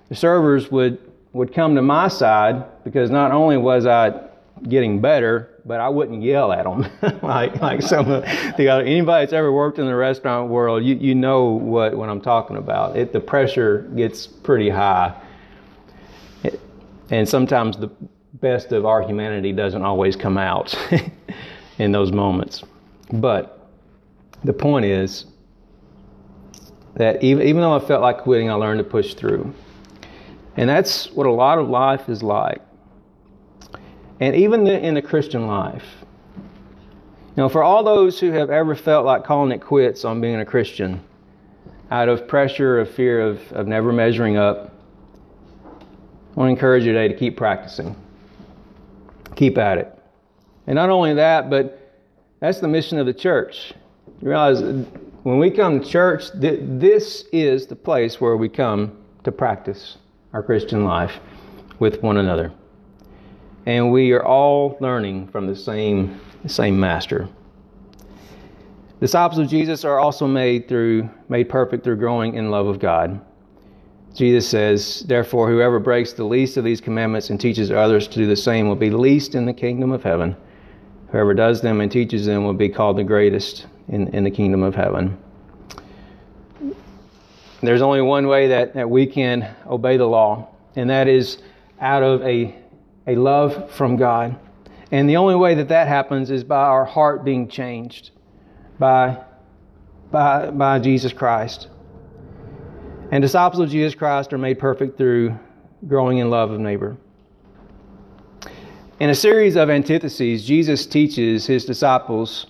the 0.08 0.14
servers 0.14 0.70
would 0.70 0.98
would 1.32 1.52
come 1.52 1.74
to 1.74 1.82
my 1.82 2.08
side 2.08 2.64
because 2.84 3.10
not 3.10 3.32
only 3.32 3.56
was 3.56 3.86
I 3.86 4.20
getting 4.62 5.00
better, 5.00 5.60
but 5.64 5.80
I 5.80 5.88
wouldn't 5.88 6.22
yell 6.22 6.52
at 6.52 6.64
them 6.64 6.86
like 7.22 7.60
like 7.60 7.82
some 7.82 8.10
of 8.10 8.24
the 8.56 8.68
other. 8.68 8.84
Anybody 8.84 9.22
that's 9.22 9.32
ever 9.32 9.52
worked 9.52 9.78
in 9.78 9.86
the 9.86 9.94
restaurant 9.94 10.50
world, 10.50 10.84
you 10.84 10.94
you 10.94 11.14
know 11.14 11.50
what 11.50 11.96
what 11.96 12.08
I'm 12.08 12.20
talking 12.20 12.56
about. 12.56 12.96
It 12.96 13.12
the 13.12 13.20
pressure 13.20 13.82
gets 13.96 14.26
pretty 14.26 14.70
high, 14.70 15.20
it, 16.42 16.60
and 17.10 17.28
sometimes 17.28 17.76
the 17.76 17.90
best 18.34 18.72
of 18.72 18.86
our 18.86 19.02
humanity 19.02 19.52
doesn't 19.52 19.82
always 19.82 20.16
come 20.16 20.38
out 20.38 20.74
in 21.78 21.92
those 21.92 22.12
moments. 22.12 22.62
But 23.12 23.68
the 24.44 24.52
point 24.52 24.86
is 24.86 25.26
that 26.94 27.22
even 27.22 27.46
even 27.46 27.60
though 27.60 27.74
I 27.74 27.80
felt 27.80 28.02
like 28.02 28.18
quitting, 28.18 28.50
I 28.50 28.54
learned 28.54 28.78
to 28.78 28.84
push 28.84 29.14
through, 29.14 29.52
and 30.56 30.68
that's 30.70 31.10
what 31.12 31.26
a 31.26 31.32
lot 31.32 31.58
of 31.58 31.68
life 31.68 32.08
is 32.08 32.22
like 32.22 32.60
and 34.20 34.34
even 34.36 34.66
in 34.66 34.94
the 34.94 35.02
Christian 35.02 35.46
life. 35.46 35.84
You 37.36 37.48
for 37.48 37.62
all 37.62 37.82
those 37.82 38.20
who 38.20 38.30
have 38.30 38.50
ever 38.50 38.74
felt 38.74 39.04
like 39.04 39.24
calling 39.24 39.50
it 39.50 39.60
quits 39.60 40.04
on 40.04 40.20
being 40.20 40.36
a 40.36 40.44
Christian, 40.44 41.00
out 41.90 42.08
of 42.08 42.28
pressure, 42.28 42.78
of 42.78 42.90
fear 42.90 43.20
of, 43.20 43.40
of 43.52 43.66
never 43.66 43.92
measuring 43.92 44.36
up, 44.36 44.72
I 45.66 46.40
want 46.40 46.48
to 46.48 46.50
encourage 46.50 46.84
you 46.84 46.92
today 46.92 47.08
to 47.08 47.14
keep 47.14 47.36
practicing. 47.36 47.96
keep 49.34 49.58
at 49.58 49.78
it. 49.78 49.98
And 50.66 50.76
not 50.76 50.90
only 50.90 51.14
that, 51.14 51.50
but 51.50 52.00
that's 52.40 52.60
the 52.60 52.68
mission 52.68 52.98
of 52.98 53.06
the 53.06 53.14
church. 53.14 53.72
You 54.20 54.28
realize 54.28 54.60
when 54.60 55.38
we 55.38 55.50
come 55.50 55.80
to 55.80 55.86
church, 55.86 56.30
th- 56.40 56.60
this 56.62 57.24
is 57.32 57.66
the 57.66 57.76
place 57.76 58.20
where 58.20 58.36
we 58.36 58.48
come 58.48 58.96
to 59.24 59.32
practice 59.32 59.98
our 60.32 60.42
Christian 60.42 60.84
life 60.84 61.18
with 61.78 62.02
one 62.02 62.16
another. 62.16 62.52
And 63.66 63.90
we 63.90 64.12
are 64.12 64.24
all 64.24 64.76
learning 64.80 65.28
from 65.28 65.46
the 65.46 65.56
same, 65.56 66.20
the 66.42 66.48
same 66.48 66.78
master. 66.78 67.28
Disciples 69.00 69.38
of 69.38 69.48
Jesus 69.48 69.84
are 69.84 69.98
also 69.98 70.26
made 70.26 70.68
through 70.68 71.08
made 71.28 71.48
perfect 71.48 71.84
through 71.84 71.96
growing 71.96 72.34
in 72.34 72.50
love 72.50 72.66
of 72.66 72.78
God. 72.78 73.20
Jesus 74.14 74.48
says, 74.48 75.00
Therefore, 75.00 75.50
whoever 75.50 75.80
breaks 75.80 76.12
the 76.12 76.24
least 76.24 76.56
of 76.56 76.64
these 76.64 76.80
commandments 76.80 77.30
and 77.30 77.40
teaches 77.40 77.70
others 77.70 78.06
to 78.08 78.14
do 78.14 78.26
the 78.26 78.36
same 78.36 78.68
will 78.68 78.76
be 78.76 78.90
least 78.90 79.34
in 79.34 79.44
the 79.44 79.52
kingdom 79.52 79.90
of 79.90 80.04
heaven. 80.04 80.36
Whoever 81.10 81.34
does 81.34 81.60
them 81.60 81.80
and 81.80 81.90
teaches 81.90 82.24
them 82.24 82.44
will 82.44 82.54
be 82.54 82.68
called 82.68 82.96
the 82.96 83.04
greatest 83.04 83.66
in, 83.88 84.08
in 84.14 84.24
the 84.24 84.30
kingdom 84.30 84.62
of 84.62 84.74
heaven. 84.74 85.18
There's 87.60 87.82
only 87.82 88.02
one 88.02 88.26
way 88.28 88.48
that, 88.48 88.74
that 88.74 88.88
we 88.88 89.06
can 89.06 89.54
obey 89.66 89.96
the 89.96 90.06
law, 90.06 90.48
and 90.76 90.88
that 90.90 91.08
is 91.08 91.38
out 91.80 92.02
of 92.02 92.22
a, 92.22 92.54
a 93.06 93.16
love 93.16 93.70
from 93.72 93.96
God. 93.96 94.36
And 94.90 95.08
the 95.08 95.16
only 95.16 95.34
way 95.34 95.54
that 95.54 95.68
that 95.68 95.88
happens 95.88 96.30
is 96.30 96.44
by 96.44 96.62
our 96.62 96.84
heart 96.84 97.24
being 97.24 97.48
changed 97.48 98.10
by, 98.78 99.22
by, 100.10 100.50
by 100.50 100.78
Jesus 100.78 101.12
Christ. 101.12 101.68
And 103.10 103.22
disciples 103.22 103.60
of 103.60 103.70
Jesus 103.70 103.94
Christ 103.94 104.32
are 104.32 104.38
made 104.38 104.58
perfect 104.58 104.96
through 104.96 105.38
growing 105.86 106.18
in 106.18 106.30
love 106.30 106.50
of 106.50 106.60
neighbor. 106.60 106.96
In 109.00 109.10
a 109.10 109.14
series 109.14 109.56
of 109.56 109.70
antitheses, 109.70 110.44
Jesus 110.44 110.86
teaches 110.86 111.46
his 111.46 111.64
disciples 111.64 112.46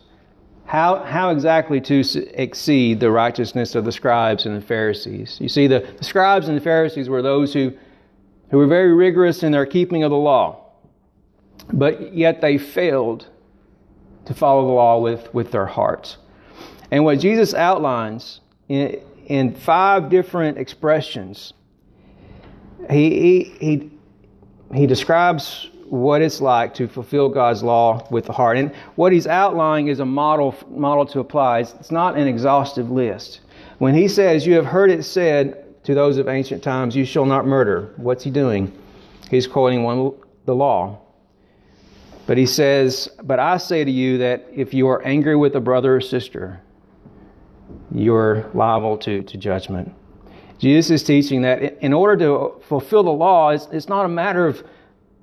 how, 0.66 1.02
how 1.02 1.30
exactly 1.30 1.80
to 1.82 2.02
exceed 2.40 3.00
the 3.00 3.10
righteousness 3.10 3.74
of 3.74 3.84
the 3.84 3.92
scribes 3.92 4.46
and 4.46 4.56
the 4.56 4.64
Pharisees. 4.64 5.38
You 5.40 5.48
see, 5.48 5.66
the, 5.66 5.80
the 5.98 6.04
scribes 6.04 6.48
and 6.48 6.56
the 6.56 6.62
Pharisees 6.62 7.08
were 7.08 7.22
those 7.22 7.52
who, 7.52 7.72
who 8.54 8.58
were 8.58 8.68
very 8.68 8.94
rigorous 8.94 9.42
in 9.42 9.50
their 9.50 9.66
keeping 9.66 10.04
of 10.04 10.12
the 10.12 10.16
law, 10.16 10.64
but 11.72 12.14
yet 12.14 12.40
they 12.40 12.56
failed 12.56 13.26
to 14.26 14.32
follow 14.32 14.64
the 14.64 14.72
law 14.72 15.00
with, 15.00 15.34
with 15.34 15.50
their 15.50 15.66
hearts. 15.66 16.18
And 16.92 17.04
what 17.04 17.18
Jesus 17.18 17.52
outlines 17.52 18.42
in, 18.68 19.00
in 19.26 19.56
five 19.56 20.08
different 20.08 20.56
expressions, 20.56 21.52
he, 22.88 23.10
he, 23.10 23.42
he, 23.58 23.90
he 24.72 24.86
describes 24.86 25.68
what 25.86 26.22
it's 26.22 26.40
like 26.40 26.74
to 26.74 26.86
fulfill 26.86 27.28
God's 27.28 27.64
law 27.64 28.06
with 28.12 28.24
the 28.24 28.32
heart. 28.32 28.56
And 28.56 28.72
what 28.94 29.12
he's 29.12 29.26
outlining 29.26 29.88
is 29.88 29.98
a 29.98 30.06
model, 30.06 30.54
model 30.68 31.06
to 31.06 31.18
apply. 31.18 31.58
It's, 31.58 31.74
it's 31.80 31.90
not 31.90 32.16
an 32.16 32.28
exhaustive 32.28 32.88
list. 32.88 33.40
When 33.78 33.96
he 33.96 34.06
says, 34.06 34.46
You 34.46 34.54
have 34.54 34.66
heard 34.66 34.92
it 34.92 35.02
said 35.02 35.63
to 35.85 35.94
those 35.94 36.18
of 36.18 36.29
ancient 36.29 36.62
times, 36.62 36.97
You 36.97 37.05
shall 37.05 37.27
not 37.27 37.47
murder, 37.47 37.92
what's 37.97 38.25
he 38.25 38.31
doing? 38.31 38.73
He's 39.31 39.47
quoting 39.47 39.83
one, 39.83 40.12
the 40.44 40.55
law. 40.55 41.01
But 42.27 42.38
he 42.38 42.47
says, 42.47 43.09
But 43.23 43.38
I 43.38 43.59
say 43.59 43.85
to 43.85 43.90
you 43.90 44.18
that 44.18 44.47
if 44.53 44.75
you 44.75 44.88
are 44.88 45.03
angry 45.03 45.37
with 45.37 45.55
a 45.57 45.61
brother 45.61 45.97
or 45.97 46.01
sister, 46.01 46.61
you're 47.92 48.51
liable 48.55 48.97
to, 48.99 49.23
to 49.23 49.37
judgment. 49.37 49.94
Jesus 50.59 50.90
is 50.90 51.03
teaching 51.03 51.42
that 51.42 51.83
in 51.83 51.92
order 51.92 52.16
to 52.16 52.61
fulfill 52.66 53.03
the 53.03 53.12
law, 53.12 53.51
it's, 53.51 53.66
it's 53.73 53.88
not 53.88 54.05
a 54.05 54.09
matter 54.09 54.47
of 54.47 54.64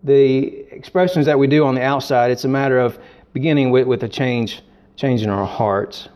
the 0.04 0.66
expressions 0.72 1.26
that 1.26 1.40
we 1.40 1.48
do 1.48 1.66
on 1.66 1.76
the 1.76 1.82
outside, 1.82 2.32
it's 2.32 2.44
a 2.44 2.50
matter 2.50 2.80
of 2.80 3.00
beginning 3.34 3.72
with, 3.72 3.88
with 3.88 4.04
a 4.04 4.10
change, 4.10 4.62
change 4.96 5.22
in 5.22 5.30
our 5.30 5.46
hearts. 5.46 6.10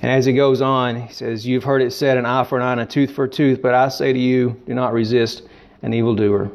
And 0.00 0.12
as 0.12 0.24
he 0.24 0.32
goes 0.32 0.60
on, 0.60 1.00
he 1.08 1.12
says, 1.12 1.46
You've 1.46 1.64
heard 1.64 1.82
it 1.82 1.92
said, 1.92 2.18
an 2.18 2.26
eye 2.26 2.44
for 2.44 2.58
an 2.58 2.62
eye 2.62 2.72
and 2.72 2.80
a 2.82 2.86
tooth 2.86 3.10
for 3.10 3.24
a 3.24 3.28
tooth, 3.28 3.60
but 3.60 3.74
I 3.74 3.88
say 3.88 4.12
to 4.12 4.18
you, 4.18 4.60
do 4.66 4.74
not 4.74 4.92
resist 4.92 5.42
an 5.82 5.92
evildoer. 5.92 6.50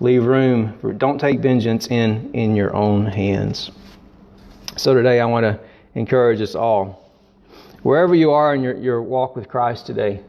Leave 0.00 0.24
room 0.24 0.76
for, 0.80 0.92
don't 0.92 1.18
take 1.18 1.40
vengeance 1.40 1.86
in, 1.88 2.30
in 2.34 2.54
your 2.54 2.74
own 2.74 3.06
hands. 3.06 3.70
So 4.76 4.92
today 4.92 5.20
I 5.20 5.24
want 5.24 5.44
to 5.44 5.58
encourage 5.94 6.40
us 6.40 6.54
all, 6.54 7.12
wherever 7.82 8.14
you 8.14 8.32
are 8.32 8.54
in 8.54 8.62
your, 8.62 8.76
your 8.76 9.02
walk 9.02 9.36
with 9.36 9.48
Christ 9.48 9.86
today, 9.86 10.20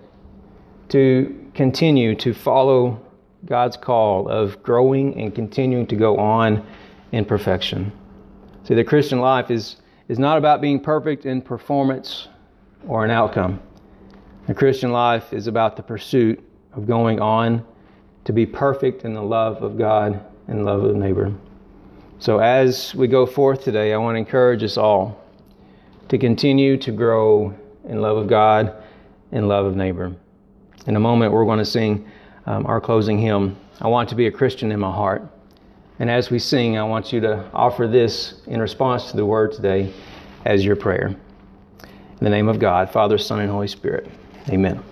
to 0.90 1.50
continue 1.56 2.16
to 2.16 2.34
follow 2.34 3.02
God's 3.46 3.76
call 3.76 4.30
of 4.30 4.62
growing 4.64 5.20
and 5.20 5.34
continuing 5.34 5.88
to 5.88 5.96
go 5.96 6.18
on 6.18 6.66
in 7.12 7.26
perfection. 7.26 7.92
See, 8.64 8.76
the 8.76 8.84
Christian 8.84 9.20
life 9.20 9.50
is, 9.52 9.78
is 10.08 10.20
not 10.20 10.38
about 10.38 10.62
being 10.62 10.80
perfect 10.80 11.26
in 11.26 11.42
performance 11.42 12.28
or 12.88 13.04
an 13.04 13.12
outcome. 13.12 13.60
The 14.48 14.54
Christian 14.54 14.92
life 14.92 15.34
is 15.34 15.48
about 15.48 15.76
the 15.76 15.84
pursuit 15.84 16.44
of 16.74 16.86
going 16.86 17.20
on 17.20 17.66
to 18.26 18.34
be 18.34 18.46
perfect 18.46 19.06
in 19.06 19.14
the 19.14 19.22
love 19.22 19.64
of 19.64 19.78
God 19.78 20.24
and 20.48 20.66
love 20.66 20.84
of 20.84 20.96
neighbor. 20.96 21.34
So, 22.20 22.40
as 22.40 22.94
we 22.96 23.08
go 23.08 23.26
forth 23.26 23.64
today, 23.64 23.94
I 23.94 23.98
want 23.98 24.16
to 24.16 24.20
encourage 24.20 24.64
us 24.64 24.78
all 24.78 25.24
to 26.10 26.18
continue 26.18 26.78
to 26.78 26.92
grow 26.92 27.54
in 27.86 28.02
love 28.02 28.18
of 28.18 28.28
God 28.28 28.74
and 29.32 29.48
love 29.48 29.66
of 29.66 29.76
neighbor. 29.76 30.16
In 30.88 30.96
a 30.96 31.00
moment, 31.00 31.34
we're 31.34 31.46
going 31.46 31.60
to 31.60 31.66
sing 31.66 32.10
um, 32.46 32.66
our 32.68 32.80
closing 32.80 33.18
hymn, 33.18 33.58
I 33.82 33.88
Want 33.88 34.10
to 34.10 34.16
Be 34.16 34.28
a 34.28 34.32
Christian 34.32 34.72
in 34.72 34.80
My 34.80 34.92
Heart. 34.92 35.28
And 36.00 36.10
as 36.10 36.30
we 36.30 36.40
sing, 36.40 36.78
I 36.78 36.84
want 36.84 37.14
you 37.14 37.22
to 37.22 37.50
offer 37.54 37.88
this 37.88 38.42
in 38.48 38.60
response 38.60 39.12
to 39.12 39.18
the 39.18 39.26
word 39.26 39.54
today 39.54 39.94
as 40.44 40.66
your 40.66 40.76
prayer. 40.76 41.08
In 41.08 42.24
the 42.24 42.30
name 42.30 42.48
of 42.48 42.60
God, 42.60 42.90
Father, 42.90 43.18
Son, 43.18 43.40
and 43.40 43.50
Holy 43.50 43.68
Spirit. 43.68 44.08
Amen. 44.50 44.84